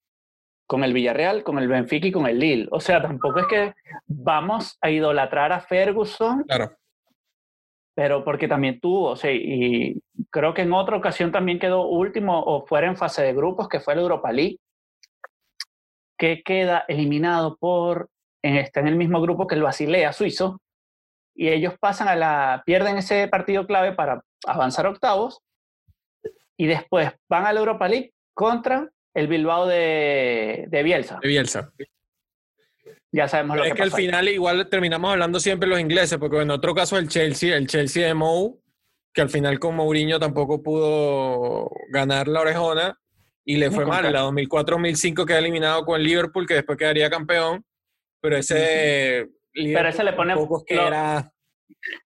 con 0.73 0.85
el 0.85 0.95
Villarreal, 0.95 1.45
con 1.45 1.59
el 1.59 1.69
Benfica 1.69 2.07
y 2.07 2.12
con 2.12 2.26
el 2.26 2.38
Lille. 2.38 2.67
O 2.71 2.81
sea, 2.81 3.02
tampoco 3.02 3.41
es 3.41 3.47
que 3.47 3.75
vamos 4.07 4.79
a 4.81 4.88
idolatrar 4.88 5.52
a 5.52 5.61
Ferguson. 5.61 6.45
Claro. 6.45 6.75
Pero 7.95 8.25
porque 8.25 8.49
también 8.49 8.81
tuvo, 8.81 9.11
o 9.11 9.17
sea, 9.17 9.31
y 9.31 10.00
creo 10.31 10.55
que 10.55 10.62
en 10.62 10.73
otra 10.73 10.97
ocasión 10.97 11.31
también 11.31 11.59
quedó 11.59 11.87
último 11.88 12.43
o 12.43 12.64
fuera 12.64 12.87
en 12.87 12.97
fase 12.97 13.23
de 13.23 13.35
grupos, 13.35 13.69
que 13.69 13.81
fue 13.81 13.93
el 13.93 14.00
Europa 14.00 14.33
League, 14.33 14.57
que 16.17 16.43
queda 16.43 16.87
eliminado 16.88 17.59
por, 17.59 18.09
está 18.41 18.81
en 18.81 18.88
el 18.88 18.97
mismo 18.97 19.21
grupo 19.21 19.47
que 19.47 19.57
el 19.57 19.62
Basilea 19.62 20.14
suizo, 20.14 20.62
y 21.35 21.49
ellos 21.49 21.75
pasan 21.79 22.09
a 22.09 22.17
la, 22.17 22.62
pierden 22.64 22.97
ese 22.97 23.29
partido 23.29 23.67
clave 23.67 23.93
para 23.93 24.23
avanzar 24.47 24.87
octavos, 24.87 25.43
y 26.57 26.64
después 26.64 27.12
van 27.29 27.45
a 27.45 27.52
la 27.52 27.61
Europa 27.61 27.88
League 27.88 28.14
contra 28.33 28.88
el 29.14 29.26
Bilbao 29.28 29.66
de, 29.66 30.66
de 30.69 30.83
Bielsa. 30.83 31.19
De 31.23 31.28
Bielsa. 31.28 31.73
ya 33.12 33.28
sabemos 33.28 33.57
lo 33.57 33.64
es 33.64 33.71
que 33.71 33.76
que 33.76 33.83
al 33.83 33.90
pasó 33.90 34.00
final 34.02 34.28
igual 34.28 34.69
terminamos 34.69 35.11
hablando 35.12 35.38
siempre 35.40 35.69
los 35.69 35.78
ingleses, 35.81 36.19
porque 36.19 36.40
en 36.40 36.50
otro 36.50 36.75
caso 36.75 36.97
el 36.99 37.09
Chelsea, 37.09 37.57
el 37.57 37.66
Chelsea 37.66 38.07
de 38.07 38.14
Mou, 38.14 38.61
que 39.12 39.21
al 39.21 39.28
final 39.28 39.59
con 39.59 39.76
Mourinho 39.76 40.19
tampoco 40.19 40.62
pudo 40.62 41.71
ganar 41.90 42.28
la 42.28 42.40
orejona 42.40 42.99
y 43.45 43.57
le 43.57 43.66
No, 43.69 43.73
fue 43.73 43.87
mal. 43.87 44.02
Ca- 44.04 44.11
La 44.11 44.23
2004-2005 44.25 45.26
queda 45.26 45.38
eliminado 45.40 45.85
con 45.85 46.02
Liverpool, 46.02 46.47
que 46.47 46.54
después 46.54 46.78
quedaría 46.78 47.11
campeón, 47.11 47.64
pero 48.21 48.37
ese... 48.37 49.28
Pero 49.52 49.88
ese 49.88 50.04
le 50.04 50.12
pone- 50.14 50.33
es 50.33 50.64
que 50.66 50.75
lo- 50.76 50.87
era... 50.87 51.32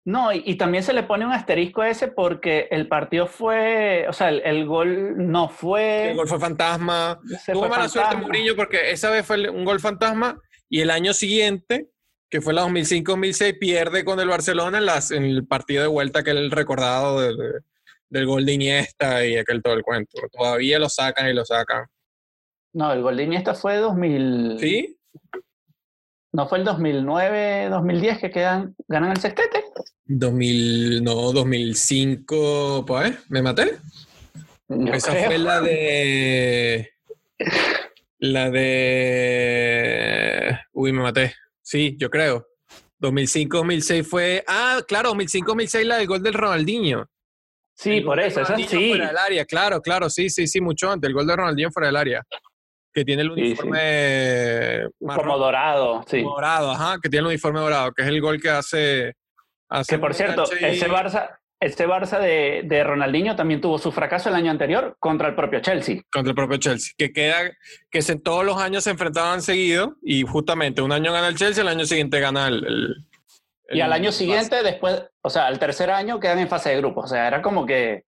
No, 0.04 0.32
y, 0.32 0.42
y 0.46 0.56
también 0.56 0.82
se 0.82 0.92
le 0.92 1.02
pone 1.02 1.26
un 1.26 1.32
asterisco 1.32 1.82
a 1.82 1.90
ese 1.90 2.08
porque 2.08 2.68
el 2.70 2.88
partido 2.88 3.26
fue, 3.26 4.06
o 4.08 4.12
sea, 4.12 4.30
el, 4.30 4.40
el 4.44 4.66
gol 4.66 5.30
no 5.30 5.48
fue. 5.48 6.10
El 6.10 6.16
gol 6.16 6.28
fue 6.28 6.40
fantasma. 6.40 7.20
se 7.42 7.52
Tuvo 7.52 7.62
fue 7.62 7.70
mala 7.70 7.88
suerte 7.88 8.10
fantasma. 8.10 8.28
Mourinho 8.28 8.56
porque 8.56 8.90
esa 8.90 9.10
vez 9.10 9.26
fue 9.26 9.48
un 9.50 9.64
gol 9.64 9.80
fantasma 9.80 10.40
y 10.68 10.80
el 10.80 10.90
año 10.90 11.12
siguiente, 11.12 11.90
que 12.30 12.40
fue 12.40 12.54
la 12.54 12.66
2005-2006, 12.66 13.58
pierde 13.58 14.04
con 14.04 14.18
el 14.20 14.28
Barcelona 14.28 14.78
en, 14.78 14.86
las, 14.86 15.10
en 15.10 15.24
el 15.24 15.46
partido 15.46 15.82
de 15.82 15.88
vuelta 15.88 16.24
que 16.24 16.30
el 16.30 16.50
recordado 16.50 17.20
del, 17.20 17.36
del 18.08 18.26
gol 18.26 18.44
de 18.46 18.52
Iniesta 18.52 19.24
y 19.26 19.36
aquel 19.36 19.62
todo 19.62 19.74
el 19.74 19.82
cuento. 19.82 20.20
Todavía 20.32 20.78
lo 20.78 20.88
sacan 20.88 21.28
y 21.28 21.34
lo 21.34 21.44
sacan. 21.44 21.86
No, 22.72 22.92
el 22.92 23.02
gol 23.02 23.16
de 23.16 23.24
Iniesta 23.24 23.54
fue 23.54 23.76
2000. 23.76 24.58
¿Sí? 24.58 24.98
No 26.36 26.46
fue 26.46 26.58
el 26.58 26.64
2009, 26.64 27.70
2010 27.70 28.18
que 28.18 28.30
quedan, 28.30 28.76
ganan 28.88 29.12
el 29.12 29.16
sextete. 29.16 29.64
2000, 30.04 31.02
no, 31.02 31.32
2005, 31.32 32.84
pues, 32.86 33.16
¿me 33.30 33.40
maté? 33.40 33.78
Yo 34.68 34.92
Esa 34.92 35.12
creo. 35.12 35.24
fue 35.24 35.38
la 35.38 35.62
de... 35.62 36.90
La 38.18 38.50
de... 38.50 39.40
Uy, 40.74 40.92
me 40.92 41.00
maté. 41.00 41.34
Sí, 41.62 41.96
yo 41.98 42.10
creo. 42.10 42.46
2005-2006 43.00 44.04
fue... 44.04 44.44
Ah, 44.46 44.82
claro, 44.86 45.14
2005-2006 45.14 45.84
la 45.84 45.96
del 45.96 46.06
gol 46.06 46.22
del 46.22 46.34
Ronaldinho. 46.34 47.08
Sí, 47.72 47.96
El 47.96 48.04
por 48.04 48.20
eso, 48.20 48.42
esa 48.42 48.56
sí. 48.56 48.90
Fuera 48.90 49.06
del 49.06 49.16
área, 49.16 49.46
claro, 49.46 49.80
claro, 49.80 50.10
sí, 50.10 50.28
sí, 50.28 50.46
sí, 50.46 50.60
mucho 50.60 50.90
antes. 50.90 51.08
El 51.08 51.14
gol 51.14 51.26
de 51.26 51.34
Ronaldinho 51.34 51.70
fuera 51.70 51.86
del 51.86 51.96
área. 51.96 52.22
Que 52.96 53.04
tiene 53.04 53.20
el 53.24 53.28
Sí, 53.34 53.40
uniforme 53.42 54.88
marrón, 55.00 55.24
Como 55.26 55.36
dorado, 55.38 56.02
sí. 56.08 56.22
dorado, 56.22 56.70
ajá, 56.70 56.96
que 57.02 57.10
tiene 57.10 57.20
el 57.20 57.26
uniforme 57.26 57.60
dorado, 57.60 57.92
que 57.92 58.00
es 58.00 58.08
el 58.08 58.22
gol 58.22 58.40
que 58.40 58.48
hace... 58.48 59.12
hace 59.68 59.94
Que 59.96 59.98
por 59.98 60.14
cierto, 60.14 60.44
y- 60.58 60.64
ese 60.64 60.88
Barça, 60.88 61.36
ese 61.60 61.86
Barça 61.86 62.18
de, 62.18 62.62
de 62.64 62.82
Ronaldinho 62.84 63.36
también 63.36 63.60
tuvo 63.60 63.76
su 63.76 63.92
fracaso 63.92 64.30
el 64.30 64.34
año 64.34 64.50
anterior 64.50 64.96
contra 64.98 65.28
el 65.28 65.34
propio 65.34 65.60
Chelsea. 65.60 66.00
contra 66.10 66.30
el 66.30 66.34
propio 66.34 66.56
Chelsea, 66.56 66.94
que 66.96 67.12
queda 67.12 67.52
que 67.90 68.00
se, 68.00 68.18
todos 68.18 68.46
los 68.46 68.56
años 68.56 68.84
se 68.84 68.90
enfrentaban 68.92 69.42
seguido 69.42 69.96
y 70.02 70.22
justamente 70.22 70.80
un 70.80 70.92
año 70.92 71.12
gana 71.12 71.28
el 71.28 71.36
Chelsea, 71.36 71.60
el 71.60 71.68
año 71.68 71.84
siguiente 71.84 72.18
gana 72.18 72.48
el... 72.48 72.64
el- 72.66 73.76
Y 73.76 73.82
al 73.82 73.92
año 73.92 74.10
siguiente, 74.10 74.62
después, 74.62 75.02
o 75.20 75.28
sea, 75.28 75.48
al 75.48 75.58
tercer 75.58 75.90
año 75.90 76.18
quedan 76.18 76.38
en 76.38 76.48
fase 76.48 76.70
de 76.70 76.78
grupos. 76.78 77.04
O 77.04 77.08
sea, 77.08 77.26
era 77.28 77.42
como 77.42 77.66
que 77.66 78.04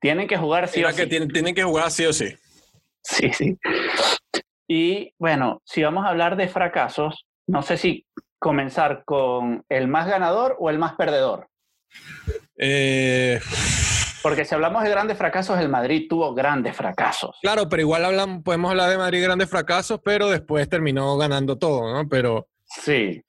tienen 0.00 0.26
que 0.26 0.36
jugar 0.38 0.66
sí 0.66 0.80
Era 0.80 0.90
o 0.90 0.92
que 0.96 1.04
sí. 1.04 1.08
tienen, 1.08 1.28
tienen 1.28 1.54
que 1.54 1.62
jugar 1.62 1.88
sí 1.92 2.04
o 2.04 2.12
sí. 2.12 2.34
Sí, 3.04 3.30
sí. 3.32 3.58
Y 4.66 5.12
bueno, 5.18 5.60
si 5.64 5.82
vamos 5.82 6.04
a 6.04 6.08
hablar 6.08 6.36
de 6.36 6.48
fracasos, 6.48 7.26
no 7.46 7.62
sé 7.62 7.76
si 7.76 8.06
comenzar 8.38 9.04
con 9.04 9.62
el 9.68 9.88
más 9.88 10.06
ganador 10.08 10.56
o 10.58 10.70
el 10.70 10.78
más 10.78 10.94
perdedor. 10.94 11.48
Eh, 12.58 13.38
Porque 14.22 14.44
si 14.44 14.54
hablamos 14.54 14.82
de 14.82 14.90
grandes 14.90 15.18
fracasos, 15.18 15.58
el 15.60 15.68
Madrid 15.68 16.06
tuvo 16.08 16.34
grandes 16.34 16.74
fracasos. 16.76 17.36
claro, 17.42 17.68
pero 17.68 17.82
igual 17.82 18.42
podemos 18.42 18.70
hablar 18.70 18.90
de 18.90 18.96
Madrid 18.98 19.22
grandes 19.22 19.50
fracasos, 19.50 20.00
pero 20.02 20.28
después 20.30 20.68
terminó 20.68 21.16
ganando 21.18 21.56
todo, 21.58 21.92
¿no? 21.92 22.08
Pero 22.08 22.48
Sí. 22.66 23.22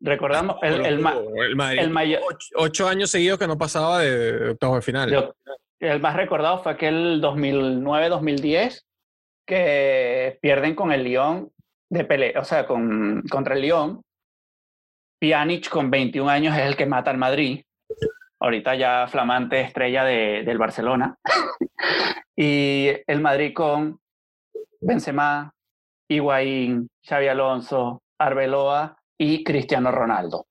Recordamos 0.00 0.56
el, 0.62 0.84
el, 0.84 0.98
ma- 0.98 1.14
tuvo, 1.14 1.42
el 1.44 1.56
Madrid 1.56 1.78
el 1.78 1.90
mayor, 1.90 2.20
ocho, 2.28 2.48
ocho 2.56 2.88
años 2.88 3.10
seguidos 3.10 3.38
que 3.38 3.46
no 3.46 3.56
pasaba 3.56 4.00
de, 4.00 4.50
octavos 4.50 4.76
de 4.78 4.82
final. 4.82 5.34
El 5.80 6.00
más 6.00 6.16
recordado 6.16 6.62
fue 6.62 6.72
aquel 6.72 7.22
2009-2010 7.22 8.82
que 9.46 10.38
pierden 10.40 10.74
con 10.74 10.92
el 10.92 11.04
Lyon 11.04 11.50
de 11.90 12.04
pelea, 12.04 12.40
o 12.40 12.44
sea, 12.44 12.66
con, 12.66 13.22
contra 13.30 13.54
el 13.54 13.62
Lyon. 13.62 14.02
Pjanic 15.20 15.68
con 15.68 15.90
21 15.90 16.28
años 16.30 16.56
es 16.56 16.64
el 16.66 16.76
que 16.76 16.86
mata 16.86 17.10
al 17.10 17.18
Madrid. 17.18 17.62
Ahorita 18.40 18.74
ya 18.74 19.06
flamante 19.08 19.60
estrella 19.60 20.04
de- 20.04 20.42
del 20.44 20.58
Barcelona. 20.58 21.16
y 22.36 22.88
el 23.06 23.20
Madrid 23.20 23.52
con 23.54 23.98
Benzema, 24.80 25.52
Higuaín, 26.08 26.88
Xavi 27.06 27.28
Alonso, 27.28 28.02
Arbeloa 28.18 28.96
y 29.18 29.42
Cristiano 29.44 29.90
Ronaldo. 29.90 30.46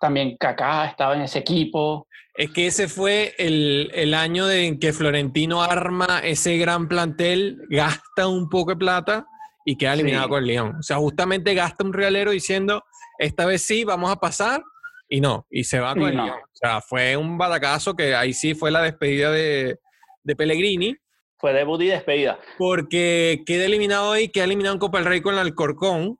También 0.00 0.36
Kaká 0.36 0.86
estaba 0.86 1.14
en 1.14 1.22
ese 1.22 1.40
equipo. 1.40 2.06
Es 2.36 2.50
que 2.50 2.66
ese 2.66 2.88
fue 2.88 3.34
el, 3.38 3.90
el 3.94 4.12
año 4.14 4.46
de 4.46 4.66
en 4.66 4.78
que 4.80 4.92
Florentino 4.92 5.62
arma 5.62 6.18
ese 6.22 6.56
gran 6.58 6.88
plantel, 6.88 7.58
gasta 7.70 8.26
un 8.26 8.48
poco 8.48 8.72
de 8.72 8.76
plata 8.76 9.26
y 9.64 9.76
queda 9.76 9.94
eliminado 9.94 10.24
Sí. 10.24 10.30
con 10.30 10.38
el 10.40 10.46
León. 10.48 10.76
O 10.78 10.82
sea, 10.82 10.96
justamente 10.96 11.54
gasta 11.54 11.84
un 11.84 11.92
realero 11.92 12.32
diciendo, 12.32 12.84
esta 13.18 13.46
vez 13.46 13.62
sí, 13.62 13.84
vamos 13.84 14.10
a 14.10 14.16
pasar, 14.16 14.62
y 15.08 15.20
no, 15.20 15.46
y 15.48 15.62
se 15.64 15.78
va 15.78 15.92
con 15.94 16.02
Y 16.02 16.06
el 16.06 16.16
no. 16.16 16.24
León. 16.26 16.38
O 16.42 16.50
sea, 16.56 16.80
fue 16.80 17.16
un 17.16 17.38
batacazo 17.38 17.94
que 17.94 18.14
ahí 18.16 18.32
sí 18.34 18.54
fue 18.54 18.70
la 18.72 18.82
despedida 18.82 19.30
de, 19.30 19.78
de 20.24 20.36
Pellegrini, 20.36 20.96
Fue 21.38 21.52
debut 21.52 21.80
y 21.82 21.86
despedida. 21.86 22.38
porque 22.58 23.42
queda 23.46 23.64
eliminado 23.66 24.10
ahí, 24.12 24.28
queda 24.28 24.44
eliminado 24.44 24.74
en 24.74 24.80
Copa 24.80 24.98
del 24.98 25.06
Rey 25.06 25.20
con 25.20 25.34
el 25.34 25.40
Alcorcón 25.40 26.18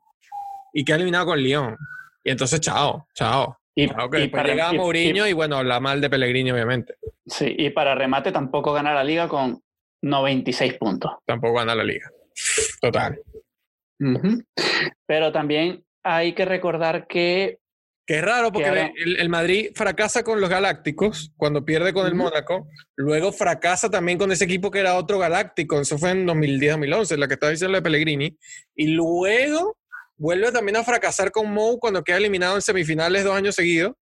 y 0.73 0.85
queda 0.85 0.95
eliminado 0.95 1.25
con 1.25 1.37
el 1.39 1.43
León. 1.43 1.77
Y 2.23 2.31
entonces, 2.31 2.61
chao, 2.61 3.05
chao. 3.13 3.57
Y, 3.75 3.89
Chao, 3.89 4.09
que 4.09 4.17
y 4.17 4.21
después 4.21 4.43
para, 4.43 4.71
Mourinho 4.73 5.27
y, 5.27 5.33
bueno, 5.33 5.57
habla 5.57 5.79
mal 5.81 5.99
de 5.99 6.09
Pellegrini, 6.09 6.51
obviamente. 6.51 6.95
sí, 7.25 7.53
y 7.57 7.69
para 7.71 7.93
remate 7.93 8.31
tampoco 8.31 8.71
gana 8.73 8.93
la 8.93 9.03
liga 9.03 9.27
con 9.27 9.61
96 10.01 10.75
puntos. 10.75 11.11
Tampoco 11.25 11.55
gana 11.55 11.75
la 11.75 11.83
liga. 11.83 12.09
Total. 12.81 13.19
Pero 15.07 15.31
también 15.31 15.83
hay 16.03 16.33
que 16.33 16.45
recordar 16.45 17.07
que 17.07 17.59
Que 18.07 18.17
es 18.19 18.21
raro 18.23 18.51
porque 18.51 18.63
Que 18.65 18.69
ahora- 18.69 18.91
el, 19.03 19.17
el 19.19 19.29
Madrid 19.29 19.71
fracasa 19.73 20.23
con 20.23 20.39
los 20.39 20.49
Galácticos 20.49 21.31
cuando 21.37 21.65
pierde 21.65 21.91
con 21.91 22.05
el. 22.05 22.13
Mónaco. 22.15 22.67
Luego 22.95 23.31
fracasa 23.31 23.89
también 23.89 24.17
con 24.19 24.31
ese 24.31 24.45
equipo 24.45 24.69
que 24.69 24.79
era 24.79 24.95
otro 24.95 25.17
Galáctico. 25.17 25.79
Eso 25.81 25.97
fue 25.97 26.11
en 26.11 26.27
2010-2011, 26.27 27.17
la 27.17 27.27
que 27.27 27.33
estaba 27.33 27.51
diciendo 27.51 27.75
de 27.75 27.81
Pellegrini. 27.81 28.37
Y 28.75 28.87
luego 28.89 29.77
vuelve 30.17 30.51
también 30.51 30.77
a 30.77 30.83
fracasar 30.83 31.31
con 31.31 31.51
Mou 31.51 31.77
cuando 31.79 32.03
queda 32.03 32.17
eliminado 32.17 32.55
en 32.55 32.61
semifinales 32.61 33.23
dos 33.23 33.35
años 33.35 33.55
seguidos. 33.55 33.93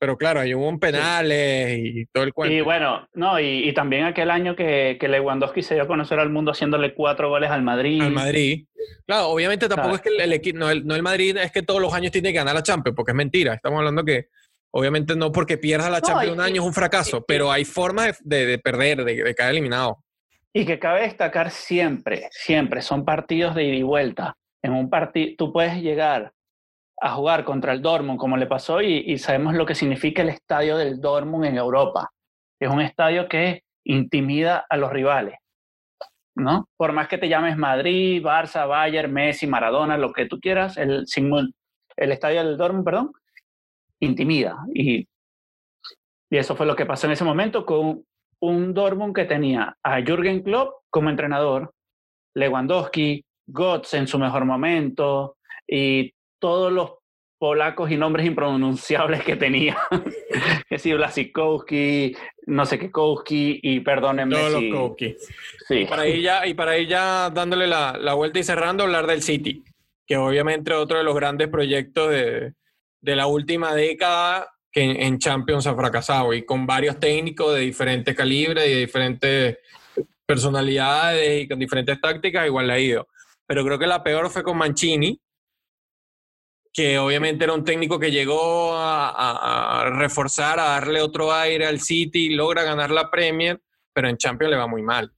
Pero 0.00 0.16
claro, 0.16 0.38
ahí 0.38 0.54
hubo 0.54 0.68
un 0.68 0.78
penales 0.78 1.76
y 1.76 2.06
todo 2.12 2.22
el 2.22 2.32
cuento. 2.32 2.54
Y 2.54 2.60
bueno, 2.60 3.08
no, 3.14 3.40
y, 3.40 3.68
y 3.68 3.72
también 3.74 4.04
aquel 4.04 4.30
año 4.30 4.54
que, 4.54 4.96
que 5.00 5.08
Lewandowski 5.08 5.60
se 5.62 5.74
dio 5.74 5.82
a 5.82 5.86
conocer 5.88 6.20
al 6.20 6.30
mundo 6.30 6.52
haciéndole 6.52 6.94
cuatro 6.94 7.28
goles 7.28 7.50
al 7.50 7.62
Madrid. 7.62 8.00
al 8.02 8.12
Madrid. 8.12 8.64
Claro, 9.06 9.28
obviamente 9.30 9.66
tampoco 9.68 9.94
Claro. 9.98 10.02
es 10.12 10.16
que 10.18 10.24
el, 10.24 10.32
equipo, 10.32 10.58
no 10.58 10.70
el, 10.70 10.86
no 10.86 10.94
el 10.94 11.02
Madrid 11.02 11.36
es 11.38 11.50
que 11.50 11.62
todos 11.62 11.80
los 11.82 11.92
años 11.94 12.12
tiene 12.12 12.30
que 12.30 12.38
ganar 12.38 12.54
la 12.54 12.62
Champions, 12.62 12.94
porque 12.94 13.10
es 13.10 13.16
mentira. 13.16 13.54
Estamos 13.54 13.78
hablando 13.78 14.04
que 14.04 14.28
obviamente 14.72 15.16
no 15.16 15.32
porque 15.32 15.58
pierdas 15.58 15.90
la 15.90 15.98
No, 15.98 16.06
Champions 16.06 16.28
y- 16.28 16.38
un 16.38 16.40
año 16.42 16.62
es 16.62 16.66
un 16.68 16.74
fracaso, 16.74 17.16
y- 17.18 17.24
pero 17.26 17.50
hay 17.50 17.64
formas 17.64 18.16
de, 18.22 18.36
de- 18.36 18.46
de 18.46 18.58
perder, 18.60 19.02
de, 19.04 19.16
de 19.24 19.34
caer 19.34 19.50
eliminado. 19.50 19.98
Y 20.52 20.64
que 20.64 20.78
cabe 20.78 21.02
destacar 21.02 21.50
siempre, 21.50 22.28
siempre, 22.30 22.82
son 22.82 23.04
partidos 23.04 23.56
de 23.56 23.64
ida 23.64 23.74
y 23.74 23.82
vuelta. 23.82 24.36
En 24.62 24.72
un 24.72 24.90
partido, 24.90 25.34
tú 25.38 25.52
puedes 25.52 25.80
llegar 25.80 26.32
a 27.00 27.10
jugar 27.12 27.44
contra 27.44 27.72
el 27.72 27.80
Dortmund, 27.80 28.18
como 28.18 28.36
le 28.36 28.46
pasó, 28.46 28.82
y, 28.82 29.04
y 29.06 29.18
sabemos 29.18 29.54
lo 29.54 29.64
que 29.64 29.74
significa 29.74 30.22
el 30.22 30.30
estadio 30.30 30.76
del 30.76 31.00
Dortmund 31.00 31.44
en 31.44 31.56
Europa. 31.56 32.10
Es 32.60 32.68
un 32.68 32.80
estadio 32.80 33.28
que 33.28 33.62
intimida 33.84 34.66
a 34.68 34.76
los 34.76 34.90
rivales, 34.90 35.36
¿no? 36.34 36.68
Por 36.76 36.92
más 36.92 37.08
que 37.08 37.18
te 37.18 37.28
llames 37.28 37.56
Madrid, 37.56 38.22
Barça, 38.22 38.66
Bayern, 38.68 39.12
Messi, 39.12 39.46
Maradona, 39.46 39.96
lo 39.96 40.12
que 40.12 40.26
tú 40.26 40.40
quieras, 40.40 40.76
el, 40.76 41.06
el 41.96 42.12
estadio 42.12 42.44
del 42.44 42.56
Dortmund, 42.56 42.84
perdón, 42.84 43.12
intimida. 44.00 44.56
Y, 44.74 45.06
y 46.30 46.36
eso 46.36 46.56
fue 46.56 46.66
lo 46.66 46.76
que 46.76 46.84
pasó 46.86 47.06
en 47.06 47.12
ese 47.12 47.24
momento 47.24 47.64
con 47.64 48.04
un 48.40 48.74
Dortmund 48.74 49.14
que 49.14 49.24
tenía 49.24 49.76
a 49.82 50.00
Jürgen 50.02 50.42
Klopp 50.42 50.82
como 50.90 51.10
entrenador, 51.10 51.72
Lewandowski, 52.34 53.24
Götze 53.48 53.96
en 53.98 54.06
su 54.06 54.18
mejor 54.18 54.44
momento 54.44 55.36
y 55.66 56.12
todos 56.38 56.72
los 56.72 56.92
polacos 57.38 57.90
y 57.90 57.96
nombres 57.96 58.26
impronunciables 58.26 59.22
que 59.22 59.36
tenía, 59.36 59.78
que 60.68 60.78
sí, 60.78 60.92
Blasikowski, 60.92 62.14
no 62.46 62.66
sé 62.66 62.78
qué 62.78 62.90
Kowski 62.90 63.60
y 63.62 63.80
perdónenme 63.80 64.34
Todos 64.34 64.52
los 64.52 64.64
Koki. 64.72 65.16
sí. 65.68 65.74
Y 65.80 65.86
para 65.86 66.06
ir 66.08 66.20
ya, 66.20 66.46
y 66.46 66.54
para 66.54 66.76
ir 66.78 66.88
ya 66.88 67.30
dándole 67.30 67.66
la, 67.66 67.96
la 67.98 68.14
vuelta 68.14 68.40
y 68.40 68.42
cerrando, 68.42 68.84
hablar 68.84 69.06
del 69.06 69.22
City, 69.22 69.62
que 70.06 70.16
obviamente 70.16 70.72
es 70.72 70.76
otro 70.76 70.98
de 70.98 71.04
los 71.04 71.14
grandes 71.14 71.48
proyectos 71.48 72.10
de, 72.10 72.54
de 73.00 73.16
la 73.16 73.26
última 73.26 73.72
década 73.74 74.50
que 74.72 74.82
en, 74.82 75.00
en 75.00 75.18
Champions 75.18 75.66
ha 75.66 75.76
fracasado 75.76 76.34
y 76.34 76.44
con 76.44 76.66
varios 76.66 76.98
técnicos 76.98 77.54
de 77.54 77.60
diferentes 77.60 78.16
calibres 78.16 78.66
y 78.66 78.70
de 78.70 78.80
diferentes 78.80 79.58
personalidades 80.26 81.42
y 81.42 81.48
con 81.48 81.58
diferentes 81.58 82.00
tácticas, 82.00 82.46
igual 82.46 82.66
le 82.66 82.72
ha 82.72 82.80
ido. 82.80 83.08
Pero 83.48 83.64
creo 83.64 83.78
que 83.78 83.86
la 83.86 84.04
peor 84.04 84.28
fue 84.28 84.42
con 84.42 84.58
Mancini, 84.58 85.18
que 86.70 86.98
obviamente 86.98 87.44
era 87.44 87.54
un 87.54 87.64
técnico 87.64 87.98
que 87.98 88.10
llegó 88.10 88.74
a, 88.74 89.80
a, 89.80 89.90
reforzar, 89.90 90.60
a 90.60 90.64
darle 90.64 91.00
otro 91.00 91.32
aire 91.32 91.66
al 91.66 91.80
City, 91.80 92.34
logra 92.34 92.62
ganar 92.62 92.90
la 92.90 93.10
Premier, 93.10 93.58
pero 93.92 94.08
en 94.08 94.18
Champions 94.18 94.50
le 94.50 94.58
va 94.58 94.66
muy 94.66 94.82
mal. 94.82 95.10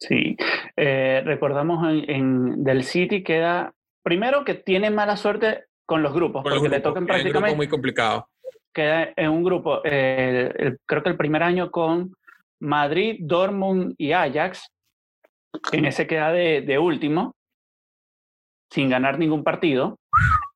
Sí, 0.00 0.36
eh, 0.76 1.22
recordamos 1.24 1.86
en, 1.88 2.10
en, 2.10 2.64
del 2.64 2.84
City 2.84 3.22
queda, 3.22 3.74
primero 4.02 4.44
que 4.44 4.54
tiene 4.54 4.90
mala 4.90 5.16
suerte 5.16 5.66
con 5.86 6.02
los 6.02 6.14
grupos, 6.14 6.42
porque 6.42 6.70
le 6.70 6.80
tocan 6.80 7.06
prácticamente... 7.06 7.54
muy 7.54 7.68
complicado. 7.68 8.28
Queda 8.72 9.12
en 9.14 9.28
un 9.28 9.44
grupo, 9.44 9.82
eh, 9.84 10.78
creo 10.86 11.02
que 11.02 11.10
el 11.10 11.16
primer 11.18 11.42
año 11.42 11.70
con 11.70 12.16
Madrid, 12.60 13.18
Dortmund 13.20 13.94
y 13.98 14.12
Ajax, 14.12 14.71
en 15.72 15.84
ese 15.84 16.06
queda 16.06 16.32
de, 16.32 16.62
de 16.62 16.78
último, 16.78 17.34
sin 18.70 18.88
ganar 18.88 19.18
ningún 19.18 19.44
partido, 19.44 19.98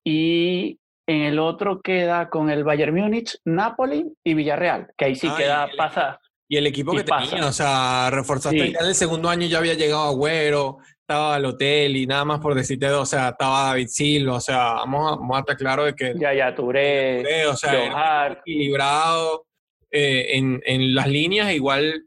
y 0.04 0.78
en 1.08 1.22
el 1.22 1.38
otro 1.38 1.80
queda 1.80 2.30
con 2.30 2.50
el 2.50 2.64
Bayern 2.64 2.94
Múnich, 2.94 3.38
Napoli 3.44 4.12
y 4.24 4.34
Villarreal, 4.34 4.88
que 4.96 5.04
ahí 5.06 5.14
sí 5.14 5.28
queda, 5.36 5.68
pasa 5.76 6.20
y 6.48 6.56
el 6.56 6.66
equipo 6.66 6.94
que 6.94 7.02
tenía, 7.02 7.46
o 7.46 7.52
sea, 7.52 8.08
reforzaste 8.10 8.72
ya 8.72 8.78
en 8.78 8.86
el 8.86 8.94
segundo 8.94 9.28
año 9.28 9.46
ya 9.46 9.58
había 9.58 9.74
llegado 9.74 10.04
Agüero, 10.04 10.78
estaba 11.00 11.34
al 11.34 11.44
hotel 11.44 11.96
y 11.96 12.06
nada 12.06 12.24
más 12.24 12.40
por 12.40 12.54
decirte, 12.54 12.88
o 12.90 13.04
sea, 13.04 13.30
estaba 13.30 13.68
David 13.68 13.88
Silva, 13.88 14.34
o 14.36 14.40
sea, 14.40 14.74
vamos 14.74 15.12
a, 15.12 15.16
vamos 15.16 15.36
a 15.36 15.40
estar 15.40 15.56
claro 15.56 15.84
de 15.84 15.94
que... 15.94 16.14
Ya, 16.16 16.32
ya, 16.32 16.54
Touré, 16.54 17.46
o 17.46 17.56
sea, 17.56 18.32
equilibrado 18.32 19.46
eh, 19.90 20.36
en, 20.36 20.62
en, 20.64 20.94
las 20.94 21.08
líneas, 21.08 21.52
igual... 21.52 22.04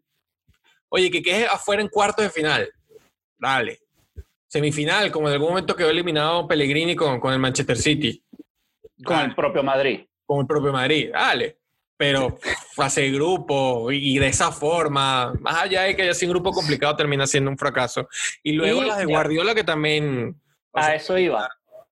Oye, 0.92 1.12
que 1.12 1.22
quede 1.22 1.46
afuera 1.46 1.82
en 1.82 1.90
cuartos 1.90 2.24
de 2.24 2.32
final, 2.32 2.70
dale. 3.40 3.80
Semifinal, 4.48 5.12
como 5.12 5.28
en 5.28 5.34
algún 5.34 5.50
momento 5.50 5.76
quedó 5.76 5.90
eliminado 5.90 6.48
Pellegrini 6.48 6.96
con, 6.96 7.20
con 7.20 7.34
el 7.34 7.40
Manchester 7.40 7.78
City. 7.78 8.24
Con 9.04 9.20
el 9.20 9.36
propio 9.36 9.64
Madrid. 9.64 10.06
Con 10.26 10.42
el 10.42 10.48
propio 10.48 10.72
Madrid, 10.72 11.12
dale 11.12 11.60
pero 12.00 12.40
fase 12.76 13.02
de 13.02 13.12
grupo 13.12 13.92
y, 13.92 14.18
de 14.20 14.28
esa 14.28 14.54
forma, 14.54 15.34
más 15.42 15.64
allá 15.64 15.82
de 15.82 15.98
que 15.98 16.04
haya 16.04 16.14
sido 16.14 16.32
un 16.32 16.36
grupo 16.36 16.54
complicado, 16.54 16.96
termina 16.96 17.28
siendo 17.28 17.52
un 17.52 17.58
fracaso. 17.58 18.08
Y 18.42 18.54
luego 18.54 18.84
las 18.84 19.00
de 19.00 19.06
Guardiola 19.06 19.54
que 19.54 19.66
también... 19.66 20.42
A 20.72 20.96
eso 20.96 21.18
iba. 21.18 21.50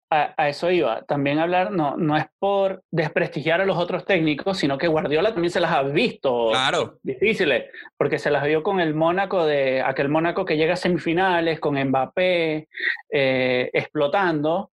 A, 0.09 0.47
eso 0.47 0.71
iba. 0.71 1.01
También 1.03 1.37
hablar 1.37 1.71
no, 1.71 1.97
no 1.97 2.15
es 2.15 2.25
por 2.39 2.83
desprestigiar 2.91 3.59
a 3.59 3.65
los 3.65 3.77
otros 3.77 4.05
técnicos, 4.05 4.57
sino 4.57 4.77
que 4.77 4.87
Guardiola 4.87 5.33
también 5.33 5.51
se 5.51 5.59
las 5.59 5.71
ha 5.71 5.83
visto 5.83 6.49
claro. 6.51 6.99
difíciles, 7.03 7.65
porque 7.97 8.17
se 8.17 8.31
las 8.31 8.45
vio 8.45 8.63
con 8.63 8.79
el 8.79 8.93
Mónaco, 8.93 9.45
de 9.45 9.81
aquel 9.81 10.07
Mónaco 10.07 10.45
que 10.45 10.55
llega 10.55 10.73
a 10.73 10.77
semifinales, 10.77 11.59
con 11.59 11.77
Mbappé 11.77 12.69
eh, 13.09 13.69
explotando, 13.73 14.71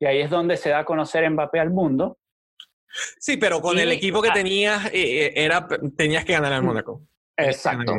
y 0.00 0.06
ahí 0.06 0.20
es 0.20 0.30
donde 0.30 0.56
se 0.56 0.70
da 0.70 0.80
a 0.80 0.84
conocer 0.84 1.30
Mbappé 1.30 1.60
al 1.60 1.70
mundo. 1.70 2.18
Sí, 3.18 3.36
pero 3.36 3.60
con 3.60 3.78
el 3.78 3.92
equipo 3.92 4.20
que 4.20 4.30
tenías, 4.30 4.86
eh, 4.86 5.26
eh, 5.26 5.32
era, 5.36 5.66
tenías 5.96 6.24
que 6.24 6.32
ganar 6.32 6.52
al 6.52 6.62
Mónaco. 6.62 7.02
Exacto. 7.36 7.94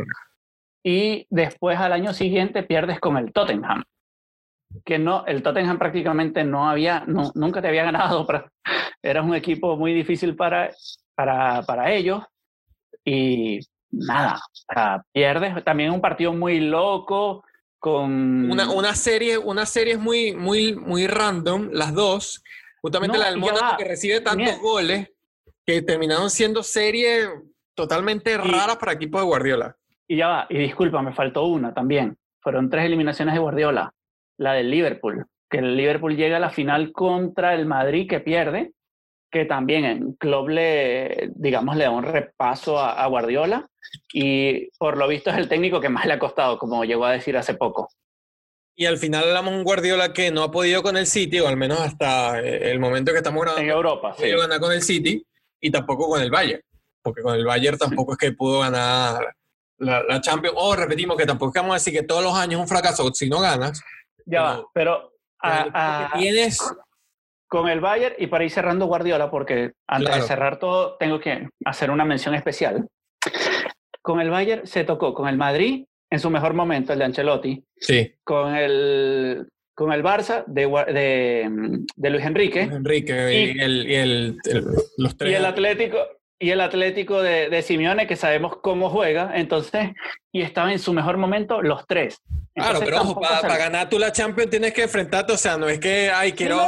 Y 0.84 1.26
después 1.30 1.80
al 1.80 1.94
año 1.94 2.14
siguiente 2.14 2.64
pierdes 2.64 3.00
con 3.00 3.18
el 3.18 3.32
Tottenham. 3.32 3.84
Que 4.86 5.00
no, 5.00 5.26
el 5.26 5.44
Tottenham 5.44 5.78
prácticamente 5.78 6.44
no 6.44 6.70
había, 6.70 7.04
no, 7.08 7.32
nunca 7.36 7.62
te 7.62 7.68
había 7.68 7.84
ganado. 7.84 8.26
Para, 8.28 8.52
era 9.02 9.22
un 9.22 9.36
equipo 9.36 9.76
muy 9.78 9.94
difícil 9.94 10.36
para, 10.36 10.72
para, 11.16 11.62
para 11.64 11.92
ellos. 11.92 12.24
Y 13.04 13.60
nada, 13.92 14.40
pierdes. 15.12 15.64
También 15.64 15.92
un 15.92 16.02
partido 16.02 16.34
muy 16.34 16.60
loco. 16.60 17.44
Con... 17.80 18.50
Una, 18.50 18.70
una 18.72 18.96
serie, 18.96 19.38
una 19.38 19.66
serie 19.66 19.98
muy, 19.98 20.34
muy, 20.34 20.74
muy 20.74 21.06
random, 21.06 21.70
las 21.74 21.94
dos 21.94 22.42
Justamente 22.84 23.18
la 23.18 23.30
del 23.30 23.38
Mónaco 23.38 23.78
que 23.78 23.86
recibe 23.86 24.20
tantos 24.20 24.60
goles 24.60 25.10
que 25.66 25.82
terminaron 25.82 26.30
siendo 26.30 26.64
series 26.64 27.30
totalmente 27.74 28.38
raras 28.38 28.76
para 28.76 28.92
equipo 28.92 29.20
de 29.20 29.24
Guardiola. 29.24 29.78
Y 30.06 30.18
ya 30.18 30.28
va, 30.28 30.48
y 30.50 30.58
disculpa, 30.58 31.02
me 31.02 31.14
faltó 31.14 31.46
una 31.46 31.74
también. 31.74 32.18
Fueron 32.42 32.70
tres 32.70 32.84
eliminaciones 32.84 33.36
de 33.36 33.40
Guardiola. 33.40 33.94
La 34.38 34.54
del 34.54 34.70
Liverpool, 34.70 35.26
que 35.50 35.60
el 35.60 35.78
Liverpool 35.78 36.16
llega 36.16 36.38
a 36.38 36.42
la 36.42 36.50
final 36.50 36.92
contra 36.92 37.54
el 37.54 37.66
Madrid 37.66 38.10
que 38.10 38.20
pierde, 38.20 38.72
que 39.32 39.46
también 39.46 39.86
en 39.86 40.14
club 40.14 40.50
le, 40.50 41.32
digamos, 41.36 41.76
le 41.76 41.86
da 41.86 41.92
un 41.92 42.04
repaso 42.04 42.80
a, 42.80 43.04
a 43.04 43.08
Guardiola 43.08 43.68
y 44.12 44.70
por 44.78 44.98
lo 44.98 45.08
visto 45.08 45.30
es 45.30 45.38
el 45.38 45.50
técnico 45.50 45.80
que 45.80 45.90
más 45.90 46.06
le 46.06 46.14
ha 46.14 46.20
costado, 46.20 46.58
como 46.58 46.86
llegó 46.86 47.06
a 47.06 47.12
decir 47.12 47.38
hace 47.38 47.56
poco. 47.56 47.90
Y 48.76 48.86
al 48.86 48.98
final 48.98 49.26
hablamos 49.26 49.54
un 49.54 49.64
Guardiola 49.64 50.14
que 50.14 50.32
no 50.32 50.44
ha 50.44 50.52
podido 50.52 50.82
con 50.82 50.98
el 50.98 51.06
City, 51.06 51.40
o 51.40 51.48
al 51.48 51.58
menos 51.58 51.80
hasta 51.80 52.40
eh, 52.40 52.72
el 52.72 52.80
momento 52.80 53.12
que 53.12 53.20
estamos 53.20 53.42
grabando. 53.42 53.64
En 53.64 53.70
Europa, 53.70 54.16
sí. 54.18 54.30
ganar 54.30 54.60
con 54.60 54.72
el 54.72 54.82
City 54.82 55.24
y 55.62 55.72
tampoco 55.72 56.10
con 56.10 56.22
el 56.22 56.32
Bayern. 56.32 56.62
Porque 57.02 57.22
con 57.22 57.36
el 57.36 57.46
Bayern 57.46 57.78
tampoco 57.78 58.14
es 58.14 58.18
que 58.18 58.32
pudo 58.32 58.62
ganar 58.62 59.36
la, 59.78 60.22
Champions. 60.22 60.56
O 60.58 60.76
repetimos 60.76 61.18
que 61.18 61.26
tampoco 61.26 61.50
es 61.50 61.54
que 61.54 61.60
vamos 61.60 61.74
a 61.74 61.80
decir 61.80 61.94
que 61.94 62.04
todos 62.04 62.24
los 62.24 62.34
años 62.34 62.54
es 62.54 62.62
un 62.62 62.68
fracaso 62.68 63.14
si 63.14 63.30
no 63.30 63.40
ganas. 63.42 63.84
Ya 64.26 64.42
va, 64.42 64.66
pero. 64.74 65.14
tienes. 66.18 66.60
Con 67.48 67.70
el 67.70 67.82
Bayern, 67.82 68.16
y 68.18 68.26
para 68.26 68.46
ir 68.46 68.50
cerrando 68.50 68.88
Guardiola, 68.88 69.30
porque 69.30 69.74
antes 69.88 70.16
de 70.16 70.22
cerrar 70.24 70.58
todo, 70.58 70.98
tengo 70.98 71.20
que 71.20 71.50
hacer 71.66 71.92
una 71.92 72.04
mención 72.04 72.34
especial. 72.34 72.88
Con 74.02 74.20
el 74.20 74.32
Bayern 74.32 74.66
se 74.66 74.84
tocó 74.84 75.14
con 75.14 75.28
el 75.28 75.38
Madrid 75.38 75.86
en 76.10 76.20
su 76.20 76.32
mejor 76.32 76.56
momento, 76.56 76.94
el 76.94 77.00
de 77.00 77.06
Ancelotti. 77.06 77.64
Sí. 77.78 78.12
Con 78.24 78.56
el, 78.56 79.48
con 79.76 79.94
el 79.94 80.04
Barça 80.04 80.44
de, 80.48 80.66
de, 80.92 81.86
de 81.96 82.10
Luis 82.10 82.26
Enrique. 82.26 82.66
Luis 82.66 82.78
Enrique 82.78 83.54
y, 83.56 83.60
el, 83.60 83.88
y 83.88 83.96
el, 83.96 84.38
los 84.98 85.16
tres. 85.16 85.32
Y 85.32 85.36
el 85.36 85.46
Atlético, 85.46 85.98
y 86.44 86.52
el 86.52 86.60
Atlético 86.60 87.22
de, 87.22 87.48
de, 87.50 87.62
Simeone, 87.62 88.06
que 88.06 88.18
sabemos 88.18 88.58
cómo 88.58 88.90
juega, 88.90 89.32
entonces, 89.34 89.92
y 90.30 90.42
estaba 90.42 90.74
en 90.74 90.80
su 90.80 90.92
mejor 90.92 91.16
momento 91.16 91.62
los 91.62 91.88
tres. 91.88 92.22
claro, 92.54 92.82
pero 92.84 92.98
ojo, 93.02 93.22
para, 93.22 93.58
ganar 93.58 93.90
tú 93.90 93.98
la 93.98 94.12
Champions 94.12 94.50
tienes 94.50 94.74
que 94.74 94.84
enfrentarte, 94.84 95.32
o 95.32 95.38
sea, 95.38 95.56
no 95.56 95.70
es 95.70 95.80
que, 95.80 96.12
ay, 96.14 96.34
quiero 96.34 96.60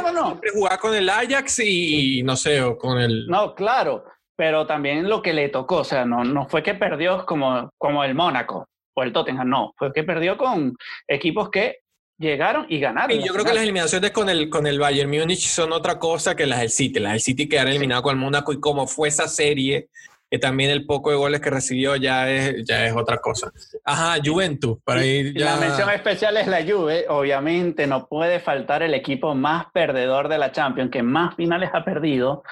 jugar 0.54 0.78
con 0.78 0.94
el 0.94 1.10
Ajax 1.10 1.58
y, 1.58 2.22
no 2.22 2.36
sé, 2.36 2.62
o 2.62 2.78
con 2.78 2.98
el... 2.98 3.26
No, 3.26 3.54
claro, 3.54 4.06
pero 4.34 4.66
también 4.66 5.10
lo 5.10 5.20
que 5.20 5.34
le 5.34 5.50
tocó, 5.50 5.80
o 5.80 5.84
sea, 5.84 6.06
no, 6.06 6.24
no 6.24 6.48
fue 6.48 6.62
que 6.62 6.72
perdió 6.72 7.26
como, 7.26 7.68
como 7.76 8.02
el 8.02 8.14
Mónaco, 8.14 8.66
o 8.94 9.02
el 9.02 9.12
Tottenham, 9.12 9.50
no, 9.50 9.74
fue 9.76 9.92
que 9.92 10.04
perdió 10.04 10.38
con 10.38 10.74
equipos 11.06 11.50
que 11.50 11.80
llegaron 12.18 12.66
y 12.68 12.80
ganaron. 12.80 13.18
yo 13.18 13.32
creo 13.32 13.44
que 13.44 13.52
las 13.52 13.62
eliminaciones 13.62 14.10
con 14.10 14.28
el, 14.28 14.48
con 14.48 14.66
el 14.66 14.78
Bayern 14.78 15.10
Múnich 15.10 15.46
son 15.46 15.72
otra 15.72 15.98
cosa 15.98 16.34
que 16.34 16.46
las 16.46 16.60
del 16.60 16.70
City. 16.70 17.00
Las 17.00 17.12
del 17.12 17.20
City 17.20 17.48
quedaron 17.48 17.72
eliminadas 17.72 18.02
con 18.02 18.16
el 18.16 18.20
Mónaco 18.20 18.52
y 18.52 18.60
como 18.60 18.86
fue 18.86 19.08
esa 19.08 19.28
serie, 19.28 19.88
que 20.30 20.38
también 20.38 20.70
el 20.70 20.86
poco 20.86 21.10
de 21.10 21.16
goles 21.16 21.40
que 21.40 21.50
recibió 21.50 21.94
ya 21.96 22.30
es, 22.30 22.64
ya 22.64 22.86
es 22.86 22.94
otra 22.94 23.18
cosa. 23.18 23.52
Ajá, 23.84 24.20
Juventus, 24.24 24.78
para 24.82 25.04
ir 25.04 25.34
ya... 25.34 25.54
La 25.54 25.56
mención 25.56 25.90
especial 25.90 26.36
es 26.36 26.46
la 26.46 26.64
Juve. 26.64 27.06
Obviamente 27.08 27.86
no 27.86 28.08
puede 28.08 28.40
faltar 28.40 28.82
el 28.82 28.94
equipo 28.94 29.34
más 29.34 29.66
perdedor 29.72 30.28
de 30.28 30.38
la 30.38 30.52
Champions, 30.52 30.90
que 30.90 31.02
más 31.02 31.36
finales 31.36 31.70
ha 31.72 31.84
perdido 31.84 32.42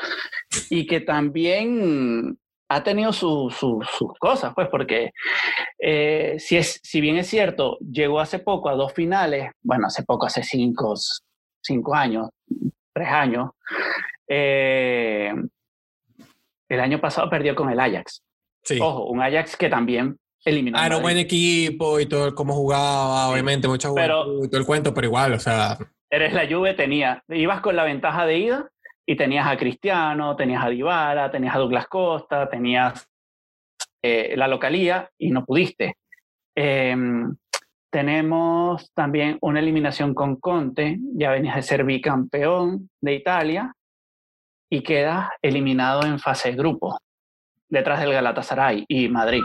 y 0.70 0.86
que 0.86 1.00
también 1.00 2.38
ha 2.68 2.82
tenido 2.82 3.12
sus 3.12 3.54
cosas, 4.18 4.52
pues, 4.54 4.68
porque 4.68 5.12
eh, 5.78 6.36
si, 6.38 6.56
es, 6.56 6.80
si 6.82 7.00
bien 7.00 7.16
es 7.16 7.28
cierto, 7.28 7.78
llegó 7.78 8.20
hace 8.20 8.38
poco 8.38 8.68
a 8.68 8.74
dos 8.74 8.92
finales, 8.92 9.50
bueno, 9.62 9.86
hace 9.86 10.02
poco, 10.02 10.26
hace 10.26 10.42
cinco, 10.42 10.94
cinco 11.62 11.94
años, 11.94 12.30
tres 12.92 13.08
años, 13.08 13.50
eh, 14.28 15.32
el 16.68 16.80
año 16.80 17.00
pasado 17.00 17.28
perdió 17.28 17.54
con 17.54 17.70
el 17.70 17.78
Ajax. 17.78 18.22
Ojo, 18.80 19.06
un 19.06 19.20
Ajax 19.20 19.56
que 19.56 19.68
también 19.68 20.16
eliminó. 20.44 20.78
Ah, 20.78 20.86
era 20.86 20.96
un 20.96 21.02
buen 21.02 21.18
equipo 21.18 22.00
y 22.00 22.06
todo, 22.06 22.34
cómo 22.34 22.54
jugaba, 22.54 23.28
obviamente, 23.28 23.68
mucha 23.68 23.88
juventud 23.88 24.44
y 24.44 24.48
todo 24.48 24.60
el 24.60 24.66
cuento, 24.66 24.94
pero 24.94 25.06
igual, 25.06 25.34
o 25.34 25.38
sea... 25.38 25.78
Eres 26.10 26.32
la 26.32 26.46
Juve, 26.46 26.74
tenía, 26.74 27.22
ibas 27.28 27.60
con 27.60 27.76
la 27.76 27.84
ventaja 27.84 28.24
de 28.24 28.38
ida 28.38 28.70
y 29.06 29.16
tenías 29.16 29.46
a 29.46 29.56
Cristiano, 29.56 30.34
tenías 30.36 30.64
a 30.64 30.68
Dybala, 30.68 31.30
tenías 31.30 31.54
a 31.54 31.58
Douglas 31.58 31.86
Costa, 31.88 32.48
tenías 32.48 33.08
eh, 34.02 34.34
la 34.36 34.48
localía 34.48 35.10
y 35.18 35.30
no 35.30 35.44
pudiste. 35.44 35.96
Em, 36.54 37.34
tenemos 37.90 38.92
también 38.92 39.38
una 39.40 39.60
eliminación 39.60 40.14
con 40.14 40.36
Conte, 40.36 40.98
ya 41.14 41.30
venías 41.30 41.56
de 41.56 41.62
ser 41.62 41.84
bicampeón 41.84 42.90
de 43.00 43.14
Italia 43.14 43.74
y 44.70 44.82
quedas 44.82 45.28
eliminado 45.42 46.04
en 46.04 46.18
fase 46.18 46.50
de 46.50 46.56
grupo, 46.56 46.98
detrás 47.68 48.00
del 48.00 48.12
Galatasaray 48.12 48.84
y 48.88 49.08
Madrid. 49.08 49.42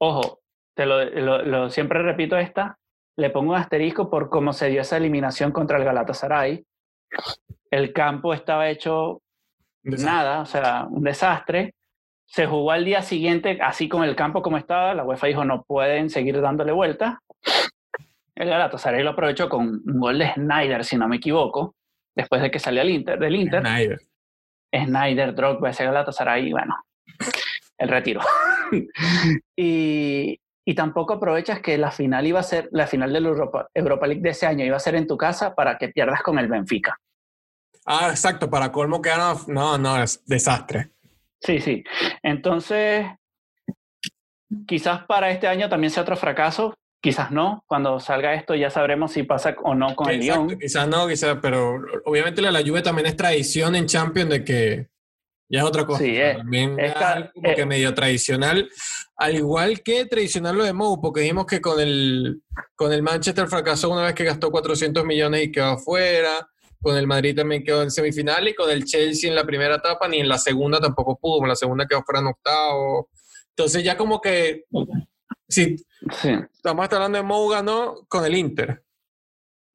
Ojo, 0.00 0.40
te 0.74 0.86
lo, 0.86 1.70
siempre 1.70 2.02
repito 2.02 2.36
esta, 2.36 2.78
le 3.16 3.30
pongo 3.30 3.52
un 3.52 3.58
asterisco 3.58 4.08
por 4.08 4.30
cómo 4.30 4.52
se 4.52 4.68
dio 4.68 4.80
esa 4.80 4.96
eliminación 4.96 5.52
contra 5.52 5.78
el 5.78 5.84
Galatasaray, 5.84 6.64
el 7.70 7.92
campo 7.92 8.34
estaba 8.34 8.68
hecho 8.68 9.22
nada, 9.82 10.40
o 10.40 10.46
sea, 10.46 10.86
un 10.88 11.02
desastre. 11.02 11.74
Se 12.26 12.46
jugó 12.46 12.70
al 12.70 12.84
día 12.84 13.02
siguiente, 13.02 13.58
así 13.60 13.88
con 13.88 14.04
el 14.04 14.16
campo 14.16 14.42
como 14.42 14.56
estaba. 14.56 14.94
La 14.94 15.04
UEFA 15.04 15.26
dijo, 15.26 15.44
no 15.44 15.62
pueden 15.64 16.08
seguir 16.08 16.40
dándole 16.40 16.72
vuelta. 16.72 17.20
el 18.34 18.48
Galatasaray 18.48 19.02
lo 19.02 19.10
aprovechó 19.10 19.48
con 19.48 19.82
un 19.84 20.00
gol 20.00 20.18
de 20.18 20.32
Snyder, 20.32 20.84
si 20.84 20.96
no 20.96 21.08
me 21.08 21.16
equivoco, 21.16 21.74
después 22.14 22.40
de 22.40 22.50
que 22.50 22.58
salió 22.58 22.82
el 22.82 22.90
Inter, 22.90 23.18
del 23.18 23.36
Inter. 23.36 23.60
Snyder. 23.60 24.00
Snyder, 24.74 25.34
Drogba, 25.34 25.70
ese 25.70 25.84
Galatasaray, 25.84 26.50
bueno, 26.50 26.74
el 27.78 27.88
retiro. 27.88 28.20
y, 29.56 30.38
y 30.64 30.74
tampoco 30.74 31.14
aprovechas 31.14 31.60
que 31.60 31.76
la 31.76 31.90
final 31.90 32.26
iba 32.26 32.40
a 32.40 32.44
ser, 32.44 32.68
la 32.72 32.86
final 32.86 33.12
de 33.12 33.20
la 33.20 33.28
Europa, 33.28 33.68
Europa 33.74 34.06
League 34.06 34.22
de 34.22 34.30
ese 34.30 34.46
año 34.46 34.64
iba 34.64 34.76
a 34.76 34.80
ser 34.80 34.94
en 34.94 35.06
tu 35.06 35.16
casa 35.16 35.54
para 35.54 35.76
que 35.76 35.88
pierdas 35.88 36.22
con 36.22 36.38
el 36.38 36.48
Benfica. 36.48 36.98
Ah, 37.84 38.08
exacto, 38.10 38.48
para 38.48 38.70
colmo 38.70 39.02
que 39.02 39.10
no, 39.10 39.40
no, 39.48 39.78
no, 39.78 40.02
es 40.02 40.24
desastre. 40.24 40.90
Sí, 41.40 41.60
sí. 41.60 41.82
Entonces, 42.22 43.06
quizás 44.66 45.04
para 45.06 45.30
este 45.30 45.48
año 45.48 45.68
también 45.68 45.90
sea 45.90 46.04
otro 46.04 46.16
fracaso, 46.16 46.74
quizás 47.00 47.32
no. 47.32 47.64
Cuando 47.66 47.98
salga 47.98 48.34
esto 48.34 48.54
ya 48.54 48.70
sabremos 48.70 49.12
si 49.12 49.24
pasa 49.24 49.56
o 49.64 49.74
no 49.74 49.96
con 49.96 50.08
el 50.08 50.20
Lyon. 50.20 50.56
Quizás 50.58 50.86
no, 50.86 51.08
quizás, 51.08 51.38
pero 51.42 51.80
obviamente 52.04 52.40
la, 52.40 52.52
la 52.52 52.62
Juve 52.62 52.82
también 52.82 53.06
es 53.06 53.16
tradición 53.16 53.74
en 53.74 53.86
Champions 53.86 54.30
de 54.30 54.44
que 54.44 54.91
ya 55.52 55.60
es 55.60 55.64
otra 55.64 55.86
cosa. 55.86 56.02
Sí, 56.02 56.14
sea, 56.16 56.32
eh, 56.32 56.36
también 56.38 56.80
es 56.80 56.96
algo 56.96 57.30
como 57.34 57.54
que 57.54 57.60
eh. 57.60 57.66
medio 57.66 57.92
tradicional, 57.94 58.70
al 59.16 59.34
igual 59.36 59.82
que 59.82 60.06
tradicional 60.06 60.56
lo 60.56 60.64
de 60.64 60.72
Mou, 60.72 61.00
porque 61.00 61.20
dijimos 61.20 61.44
que 61.46 61.60
con 61.60 61.78
el, 61.78 62.42
con 62.74 62.92
el 62.92 63.02
Manchester 63.02 63.46
fracasó 63.48 63.90
una 63.90 64.02
vez 64.02 64.14
que 64.14 64.24
gastó 64.24 64.50
400 64.50 65.04
millones 65.04 65.44
y 65.44 65.52
quedó 65.52 65.66
afuera. 65.72 66.48
Con 66.80 66.96
el 66.96 67.06
Madrid 67.06 67.36
también 67.36 67.62
quedó 67.62 67.82
en 67.82 67.92
semifinal 67.92 68.48
y 68.48 68.54
con 68.54 68.68
el 68.68 68.84
Chelsea 68.84 69.30
en 69.30 69.36
la 69.36 69.44
primera 69.44 69.76
etapa 69.76 70.08
ni 70.08 70.18
en 70.18 70.28
la 70.28 70.38
segunda 70.38 70.80
tampoco 70.80 71.16
pudo. 71.16 71.42
En 71.42 71.48
la 71.48 71.54
segunda 71.54 71.86
quedó 71.86 72.02
fuera 72.02 72.20
en 72.20 72.26
octavo. 72.26 73.08
Entonces 73.50 73.84
ya 73.84 73.96
como 73.96 74.20
que 74.20 74.64
si 75.48 75.76
Sí. 76.10 76.30
estamos 76.52 76.92
hablando 76.92 77.18
de 77.18 77.22
Mou 77.24 77.48
ganó 77.48 78.04
con 78.08 78.24
el 78.24 78.34
Inter 78.34 78.82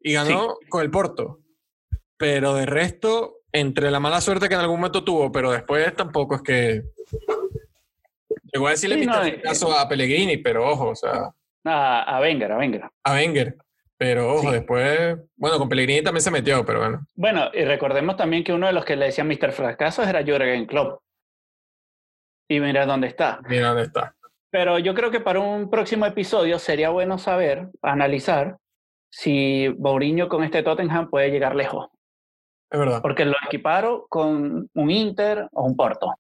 y 0.01 0.13
ganó 0.13 0.57
con 0.69 0.81
el 0.81 0.91
Porto. 0.91 1.39
Pero 2.17 2.55
de 2.55 2.65
resto, 2.65 3.36
entre 3.59 3.91
la 3.91 3.99
mala 3.99 4.21
suerte 4.21 4.47
que 4.47 4.55
en 4.55 4.61
algún 4.61 4.77
momento 4.79 5.03
tuvo, 5.03 5.31
pero 5.31 5.51
después 5.51 5.93
tampoco 5.95 6.35
es 6.35 6.41
que. 6.41 6.81
Llegó 8.53 8.67
a 8.67 8.71
decirle 8.71 8.99
Sí, 8.99 9.05
no, 9.05 9.23
eh, 9.25 9.41
caso 9.41 9.77
a 9.77 9.87
Pellegrini, 9.89 10.37
pero 10.37 10.67
ojo, 10.69 10.89
o 10.89 10.95
sea, 10.95 11.31
A, 11.65 12.01
a 12.03 12.21
Wenger, 12.21 12.51
a 12.53 12.57
Wenger. 12.57 12.83
a 13.03 13.13
Wenger. 13.13 13.57
Pero 13.97 14.33
ojo, 14.35 14.49
Sí. 14.49 14.51
después. 14.51 15.17
Bueno, 15.35 15.57
con 15.57 15.67
Pellegrini 15.69 16.03
también 16.03 16.21
se 16.21 16.31
metió, 16.31 16.63
pero 16.65 16.79
bueno. 16.79 17.05
Bueno, 17.15 17.49
y 17.53 17.63
recordemos 17.65 18.15
también 18.15 18.43
que 18.43 18.53
uno 18.53 18.67
de 18.67 18.73
los 18.73 18.85
que 18.85 18.95
le 18.95 19.05
decían 19.07 19.27
Mr. 19.27 19.51
Fracaso 19.51 20.03
era 20.03 20.23
Jürgen 20.23 20.65
Klopp. 20.67 21.01
Y 22.47 22.59
mira 22.59 22.85
dónde 22.85 23.07
está. 23.07 23.41
Mira 23.49 23.69
dónde 23.69 23.83
está. 23.83 24.15
Pero 24.49 24.79
yo 24.79 24.93
creo 24.93 25.11
que 25.11 25.19
para 25.19 25.39
un 25.41 25.69
próximo 25.69 26.05
episodio 26.05 26.57
sería 26.59 26.89
bueno 26.89 27.17
saber, 27.17 27.67
analizar, 27.81 28.57
si 29.09 29.67
Mourinho 29.77 30.29
con 30.29 30.43
este 30.43 30.63
Tottenham 30.63 31.09
puede 31.09 31.29
llegar 31.31 31.55
lejos. 31.55 31.89
Es 32.69 32.79
verdad. 32.79 33.01
Porque 33.01 33.25
lo 33.25 33.35
equiparon 33.45 34.01
con 34.09 34.69
un 34.73 34.91
Inter 34.91 35.47
o 35.53 35.63
un 35.63 35.75
Porto. 35.75 36.13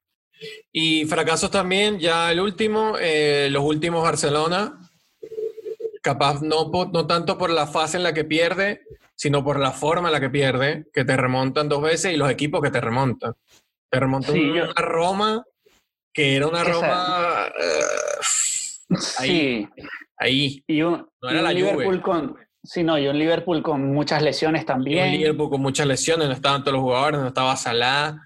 Y 0.71 1.05
fracasos 1.05 1.49
también, 1.51 1.99
ya 1.99 2.31
el 2.31 2.39
último, 2.39 2.95
eh, 2.99 3.47
los 3.51 3.63
últimos 3.63 4.03
Barcelona, 4.03 4.79
capaz 6.01 6.41
no, 6.41 6.69
no 6.93 7.07
tanto 7.07 7.37
por 7.37 7.49
la 7.49 7.67
fase 7.67 7.97
en 7.97 8.03
la 8.03 8.13
que 8.13 8.23
pierde, 8.23 8.81
sino 9.15 9.43
por 9.43 9.59
la 9.59 9.71
forma 9.71 10.09
en 10.09 10.13
la 10.13 10.19
que 10.19 10.29
pierde, 10.29 10.85
que 10.93 11.03
te 11.03 11.17
remontan 11.17 11.67
dos 11.67 11.81
veces 11.81 12.13
y 12.13 12.17
los 12.17 12.29
equipos 12.29 12.61
que 12.61 12.69
te 12.71 12.79
remontan. 12.79 13.33
Te 13.89 13.99
remontan 13.99 14.33
Sí, 14.35 14.41
una 14.49 14.67
yo- 14.67 14.73
Roma 14.75 15.43
que 16.13 16.35
era 16.35 16.47
una 16.47 16.63
Roma 16.63 17.47
eh, 17.59 18.95
Ahí. 19.19 19.29
Sí. 19.75 19.83
ahí, 20.17 20.63
Y 20.67 20.81
un, 20.81 21.07
No 21.21 21.29
y 21.29 21.31
era 21.31 21.39
un 21.39 21.43
la 21.43 21.49
Juve. 21.51 21.71
Liverpool 21.71 22.01
con. 22.01 22.37
Sí, 22.67 22.83
no, 22.83 22.97
y 22.99 23.07
un 23.07 23.17
Liverpool 23.17 23.63
con 23.63 23.93
muchas 23.93 24.21
lesiones 24.21 24.63
y 24.63 24.65
también. 24.65 25.05
un 25.05 25.11
Liverpool 25.19 25.49
con 25.49 25.61
muchas 25.61 25.87
lesiones, 25.87 26.27
no 26.27 26.33
estaban 26.33 26.63
todos 26.63 26.73
los 26.73 26.81
jugadores, 26.83 27.21
no 27.21 27.27
estaba 27.27 27.55
Salah, 27.55 28.17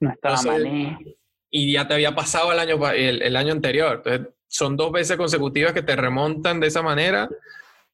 no 0.00 0.10
estaba 0.10 0.36
Entonces, 0.36 0.64
Mané. 0.64 1.16
y 1.50 1.72
ya 1.74 1.86
te 1.86 1.92
había 1.92 2.14
pasado 2.14 2.50
el 2.50 2.58
año, 2.58 2.90
el, 2.92 3.20
el 3.20 3.36
año 3.36 3.52
anterior. 3.52 4.02
Entonces, 4.02 4.34
son 4.48 4.74
dos 4.74 4.90
veces 4.90 5.18
consecutivas 5.18 5.74
que 5.74 5.82
te 5.82 5.96
remontan 5.96 6.60
de 6.60 6.68
esa 6.68 6.80
manera 6.80 7.28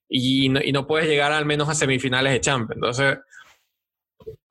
y 0.08 0.48
no, 0.48 0.60
y 0.62 0.70
no 0.70 0.86
puedes 0.86 1.08
llegar 1.08 1.32
al 1.32 1.44
menos 1.44 1.68
a 1.68 1.74
semifinales 1.74 2.32
de 2.32 2.40
Champions. 2.40 2.76
Entonces, 2.76 3.18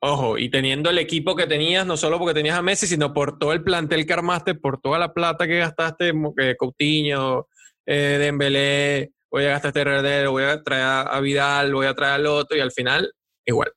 ojo, 0.02 0.38
y 0.38 0.50
teniendo 0.50 0.90
el 0.90 0.98
equipo 0.98 1.38
que 1.38 1.48
tenías, 1.48 1.86
no 1.86 1.96
solo 1.96 2.20
porque 2.20 2.34
tenías 2.34 2.58
a 2.58 2.62
Messi, 2.62 2.86
sino 2.86 3.14
por 3.14 3.40
todo 3.40 3.54
el 3.54 3.64
plantel 3.64 4.06
que 4.06 4.14
armaste, 4.14 4.56
por 4.56 4.82
toda 4.82 5.00
la 5.00 5.14
plata 5.14 5.48
que 5.48 5.60
gastaste, 5.60 6.12
eh, 6.38 6.56
Coutinho, 6.58 7.48
eh, 7.86 8.18
Dembélé, 8.20 9.15
voy 9.36 9.46
a 9.48 9.50
gastar 9.50 9.70
este 9.70 9.82
Herrero, 9.82 10.32
voy 10.32 10.44
a 10.44 10.64
traer 10.64 10.84
a, 11.10 11.20
Vidal, 11.20 11.74
voy 11.74 11.88
a 11.88 11.94
traer 11.94 12.14
al 12.14 12.26
otro 12.28 12.56
y 12.58 12.62
al 12.62 12.72
final, 12.72 13.12
igual, 13.46 13.70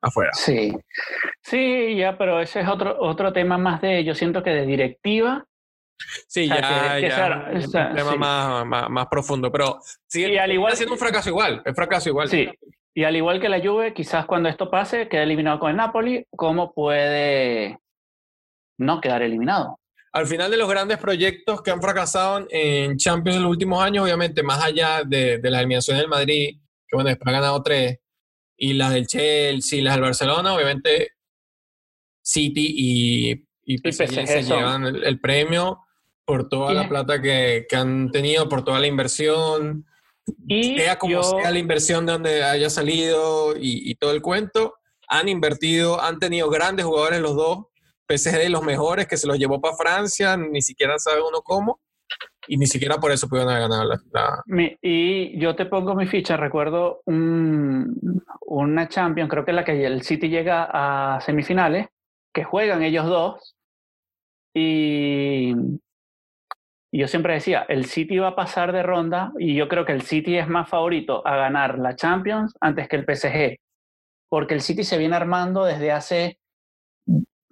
afuera. 0.00 0.30
Sí. 0.34 0.72
Sí, 1.42 1.96
ya, 1.96 2.16
pero 2.16 2.40
ese 2.40 2.60
es 2.60 2.68
otro, 2.68 2.96
otro 3.00 3.32
tema 3.32 3.58
más 3.58 3.80
de, 3.80 4.04
yo 4.04 4.14
siento 4.14 4.40
que 4.44 4.50
de 4.50 4.64
directiva. 4.66 5.44
Sí, 6.28 6.44
O 6.48 6.54
sea, 6.54 6.60
ya, 6.60 6.94
que- 6.94 7.00
que 7.00 7.08
ya, 7.08 7.14
sea- 7.16 7.50
es 7.52 7.66
un 7.66 7.72
tema 7.96 8.12
sí. 8.12 8.18
más, 8.18 8.66
más, 8.66 8.88
más 8.88 9.06
profundo, 9.08 9.50
pero 9.50 9.80
sigue 10.06 10.32
Y 10.34 10.38
al 10.38 10.52
igual- 10.52 10.76
siendo 10.76 10.94
un 10.94 10.98
fracaso 11.00 11.28
igual, 11.28 11.60
es 11.64 11.74
fracaso 11.74 12.08
igual. 12.08 12.28
Sí. 12.28 12.48
Y 12.94 13.02
al 13.02 13.16
igual 13.16 13.40
que 13.40 13.48
la 13.48 13.60
Juve, 13.60 13.92
quizás 13.92 14.26
cuando 14.26 14.48
esto 14.48 14.70
pase, 14.70 15.08
quede 15.08 15.24
eliminado 15.24 15.58
con 15.58 15.70
el 15.70 15.76
Napoli, 15.76 16.24
¿cómo 16.36 16.72
puede 16.72 17.78
no 18.78 19.00
quedar 19.00 19.22
eliminado? 19.22 19.79
Al 20.12 20.26
final 20.26 20.50
de 20.50 20.56
los 20.56 20.68
grandes 20.68 20.98
proyectos 20.98 21.62
que 21.62 21.70
han 21.70 21.80
fracasado 21.80 22.46
en 22.50 22.96
Champions 22.96 23.36
en 23.36 23.42
los 23.42 23.50
últimos 23.50 23.82
años, 23.82 24.04
obviamente, 24.04 24.42
más 24.42 24.62
allá 24.64 25.02
de, 25.04 25.38
de 25.38 25.50
la 25.50 25.58
eliminación 25.60 25.98
del 25.98 26.08
Madrid, 26.08 26.56
que 26.88 26.96
bueno, 26.96 27.08
después 27.10 27.28
ha 27.28 27.38
ganado 27.38 27.62
tres, 27.62 27.98
y 28.56 28.72
las 28.74 28.92
del 28.92 29.06
Chelsea, 29.06 29.78
y 29.78 29.82
las 29.82 29.94
del 29.94 30.02
Barcelona, 30.02 30.52
obviamente 30.54 31.12
City 32.22 32.74
y, 32.76 33.44
y 33.64 33.78
PSG, 33.78 34.06
PSG 34.06 34.26
se 34.26 34.42
llevan 34.56 34.84
el, 34.84 35.04
el 35.04 35.20
premio 35.20 35.80
por 36.24 36.48
toda 36.48 36.72
la 36.74 36.88
plata 36.88 37.20
que, 37.22 37.66
que 37.68 37.76
han 37.76 38.10
tenido, 38.10 38.48
por 38.48 38.64
toda 38.64 38.78
la 38.78 38.86
inversión, 38.86 39.86
Y 40.46 40.76
sea 40.76 40.98
como 40.98 41.12
yo- 41.14 41.22
sea 41.40 41.50
la 41.50 41.58
inversión 41.58 42.06
de 42.06 42.12
donde 42.12 42.42
haya 42.44 42.70
salido 42.70 43.56
y, 43.56 43.90
y 43.90 43.94
todo 43.96 44.12
el 44.12 44.22
cuento, 44.22 44.74
han 45.08 45.28
invertido, 45.28 46.00
han 46.00 46.18
tenido 46.20 46.48
grandes 46.50 46.84
jugadores 46.86 47.20
los 47.20 47.34
dos, 47.34 47.66
PSG 48.18 48.38
de 48.38 48.48
los 48.50 48.62
mejores 48.62 49.06
que 49.06 49.16
se 49.16 49.26
los 49.26 49.38
llevó 49.38 49.60
para 49.60 49.76
Francia, 49.76 50.36
ni 50.36 50.60
siquiera 50.62 50.98
sabe 50.98 51.20
uno 51.22 51.40
cómo, 51.42 51.80
y 52.48 52.56
ni 52.56 52.66
siquiera 52.66 52.96
por 52.96 53.12
eso 53.12 53.28
pudieron 53.28 53.52
haber 53.52 53.68
ganado 53.68 53.84
la, 53.84 54.00
la- 54.12 54.42
Mi- 54.46 54.76
y 54.82 55.38
yo 55.38 55.54
te 55.54 55.66
pongo 55.66 55.94
mi 55.94 56.06
ficha, 56.06 56.36
recuerdo 56.36 57.02
un- 57.04 58.22
una 58.46 58.88
Champions, 58.88 59.30
creo 59.30 59.44
que 59.44 59.52
es 59.52 59.54
la 59.54 59.64
que 59.64 59.84
el 59.86 60.02
City 60.02 60.28
llega 60.28 60.68
a 61.16 61.20
semifinales, 61.20 61.86
que 62.34 62.42
juegan 62.44 62.82
ellos 62.82 63.06
dos, 63.06 63.56
y, 64.54 65.52
y 66.92 66.98
yo 66.98 67.06
siempre 67.06 67.34
decía, 67.34 67.64
el 67.68 67.84
City 67.84 68.18
va 68.18 68.28
a 68.28 68.36
pasar 68.36 68.72
de 68.72 68.82
ronda, 68.82 69.32
y 69.38 69.54
yo 69.54 69.68
creo 69.68 69.84
que 69.84 69.92
el 69.92 70.02
City 70.02 70.36
es 70.36 70.48
más 70.48 70.68
favorito 70.68 71.24
a 71.26 71.36
ganar 71.36 71.78
la 71.78 71.94
Champions 71.94 72.54
antes 72.60 72.88
que 72.88 72.96
el 72.96 73.04
PSG, 73.06 73.56
porque 74.28 74.54
el 74.54 74.60
City 74.62 74.82
se 74.82 74.98
viene 74.98 75.14
armando 75.14 75.64
desde 75.64 75.92
hace 75.92 76.39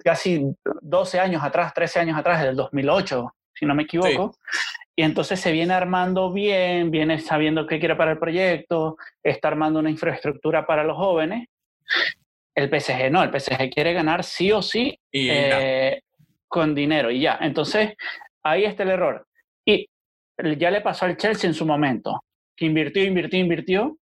casi 0.05 0.45
12 0.83 1.21
años 1.21 1.43
atrás, 1.43 1.75
13 1.75 2.01
años 2.01 2.19
atrás, 2.19 2.39
desde 2.39 2.51
el 2.51 2.57
2008, 2.57 3.35
si 3.55 3.67
no 3.67 3.75
me 3.75 3.85
equivoco. 3.85 4.37
Y 4.97 5.03
entonces 5.03 5.39
se 5.39 5.53
viene 5.53 5.75
armando 5.75 6.33
bien, 6.33 6.91
viene 6.91 7.21
sabiendo 7.21 7.67
qué 7.67 7.79
quiere 7.79 7.95
para 7.95 8.13
el 8.13 8.19
proyecto, 8.19 8.97
está 9.23 9.49
armando 9.49 9.79
una 9.79 9.91
infraestructura 9.91 10.67
para 10.67 10.83
los 10.83 10.97
jóvenes. 10.97 11.49
El 12.55 12.69
PSG 12.69 13.11
no, 13.11 13.23
el 13.23 13.31
PSG 13.31 13.71
quiere 13.71 13.93
ganar 13.93 14.25
sí 14.25 14.51
o 14.51 14.61
sí 14.61 14.99
y 15.13 15.29
eh, 15.31 16.03
con 16.49 16.75
dinero 16.75 17.13
y 17.13 17.21
ya. 17.21 17.39
Entonces, 17.41 17.95
ahí 18.43 18.65
está 18.65 18.83
el 18.83 18.91
error. 18.91 19.25
Y 19.65 19.89
ya 20.57 20.71
le 20.71 20.81
pasó 20.81 21.05
al 21.05 21.17
Chelsea 21.17 21.49
en 21.49 21.55
su 21.55 21.65
momento, 21.65 22.25
que 22.57 22.67
invirtió, 22.67 23.05
invirtió, 23.05 23.39
invirtió. 23.39 23.99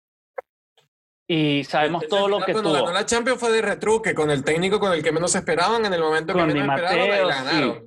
Y 1.29 1.65
sabemos 1.65 2.05
El 2.05 2.09
todo 2.09 2.29
lo 2.29 2.37
Chelsea 2.39 2.47
que 2.47 2.53
cuando 2.53 2.71
tuvo. 2.71 2.85
ganó 2.87 2.93
la 2.99 3.07
Champions 3.07 3.41
fue 3.41 3.51
de 3.53 3.62
retruque 3.62 4.15
con 4.15 4.31
el 4.31 4.45
técnico 4.45 4.79
con 4.79 4.93
el 4.93 5.03
que 5.03 5.11
menos 5.12 5.35
esperaban 5.35 5.85
en 5.85 5.93
el 5.93 6.01
momento 6.01 6.33
Con 6.33 6.47
que 6.49 6.55
menos 6.55 6.69
esperaron 6.69 6.99
y 6.99 7.09
Matteo, 7.09 7.27
la 7.29 7.35
ganaron. 7.35 7.85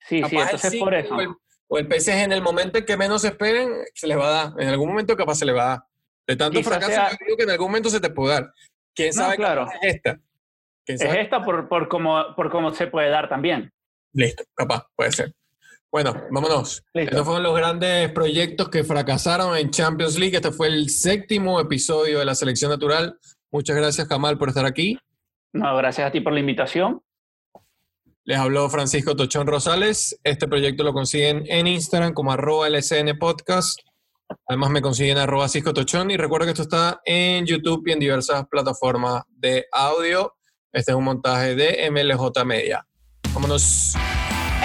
Sí, 0.00 0.22
sí, 0.24 0.36
el 0.36 0.42
entonces 0.42 0.76
por 0.76 0.94
eso. 0.94 1.14
O 1.16 1.20
el, 1.20 1.28
o 1.66 1.78
el 1.78 1.86
PSG 2.00 2.10
en 2.10 2.32
el 2.32 2.42
momento 2.42 2.78
en 2.78 2.86
que 2.86 2.96
menos 2.96 3.24
esperen, 3.24 3.70
se 3.94 4.06
les 4.06 4.16
va 4.16 4.26
a 4.28 4.30
dar. 4.50 4.60
En 4.62 4.68
algún 4.68 4.88
momento 4.88 5.16
capaz 5.16 5.34
se 5.34 5.44
les 5.46 5.54
va 5.56 5.64
a 5.64 5.68
dar. 5.68 5.78
De 6.26 6.36
tanto 6.36 6.58
Quizás 6.58 6.72
fracaso, 6.78 6.92
sea- 6.92 7.18
que 7.36 7.42
en 7.42 7.50
algún 7.50 7.66
momento 7.68 7.90
se 7.90 8.00
te 8.00 8.10
puede 8.10 8.34
dar. 8.34 8.52
¿Quién 8.94 9.08
No, 9.08 9.22
sabe 9.22 9.36
claro. 9.36 9.66
es 9.82 9.94
esta? 9.96 10.18
¿Quién 10.84 10.96
Es 11.02 11.14
esta 11.14 11.42
por, 11.42 11.68
por, 11.68 11.88
cómo, 11.88 12.34
por 12.36 12.50
cómo 12.50 12.72
se 12.74 12.86
puede 12.86 13.08
dar 13.10 13.28
también. 13.28 13.72
Listo, 14.12 14.44
capaz, 14.54 14.84
puede 14.94 15.12
ser. 15.12 15.34
Bueno, 15.90 16.14
vámonos. 16.30 16.84
Listo. 16.92 17.10
Estos 17.10 17.24
fueron 17.24 17.42
los 17.42 17.56
grandes 17.56 18.12
proyectos 18.12 18.68
que 18.68 18.84
fracasaron 18.84 19.56
en 19.56 19.70
Champions 19.70 20.18
League. 20.18 20.36
Este 20.36 20.52
fue 20.52 20.68
el 20.68 20.90
séptimo 20.90 21.60
episodio 21.60 22.18
de 22.18 22.24
la 22.24 22.34
selección 22.34 22.70
natural. 22.70 23.18
Muchas 23.50 23.76
gracias, 23.76 24.06
Kamal, 24.06 24.36
por 24.36 24.48
estar 24.48 24.66
aquí. 24.66 24.98
No, 25.52 25.76
gracias 25.76 26.06
a 26.06 26.10
ti 26.10 26.20
por 26.20 26.34
la 26.34 26.40
invitación. 26.40 27.00
Les 28.24 28.36
habló 28.36 28.68
Francisco 28.68 29.16
Tochón 29.16 29.46
Rosales. 29.46 30.18
Este 30.22 30.46
proyecto 30.46 30.84
lo 30.84 30.92
consiguen 30.92 31.44
en 31.46 31.66
Instagram 31.66 32.12
como 32.12 32.32
arroba 32.32 32.68
LSN 32.68 33.16
Podcast. 33.18 33.80
Además 34.46 34.68
me 34.68 34.82
consiguen 34.82 35.16
arroba 35.16 35.48
Cisco 35.48 35.72
Tochón 35.72 36.10
y 36.10 36.18
recuerda 36.18 36.44
que 36.44 36.52
esto 36.52 36.64
está 36.64 37.00
en 37.06 37.46
YouTube 37.46 37.82
y 37.86 37.92
en 37.92 37.98
diversas 37.98 38.46
plataformas 38.46 39.22
de 39.30 39.64
audio. 39.72 40.34
Este 40.70 40.92
es 40.92 40.96
un 40.98 41.04
montaje 41.04 41.54
de 41.54 41.90
MLJ 41.90 42.44
Media. 42.44 42.86
Vámonos. 43.32 43.94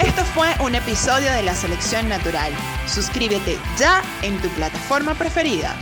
Esto 0.02 0.24
fue 0.24 0.48
un 0.60 0.74
episodio 0.74 1.30
de 1.32 1.42
la 1.42 1.54
Selección 1.54 2.08
Natural. 2.08 2.52
Suscríbete 2.86 3.56
ya 3.78 4.02
en 4.22 4.36
tu 4.42 4.48
plataforma 4.48 5.14
preferida. 5.14 5.76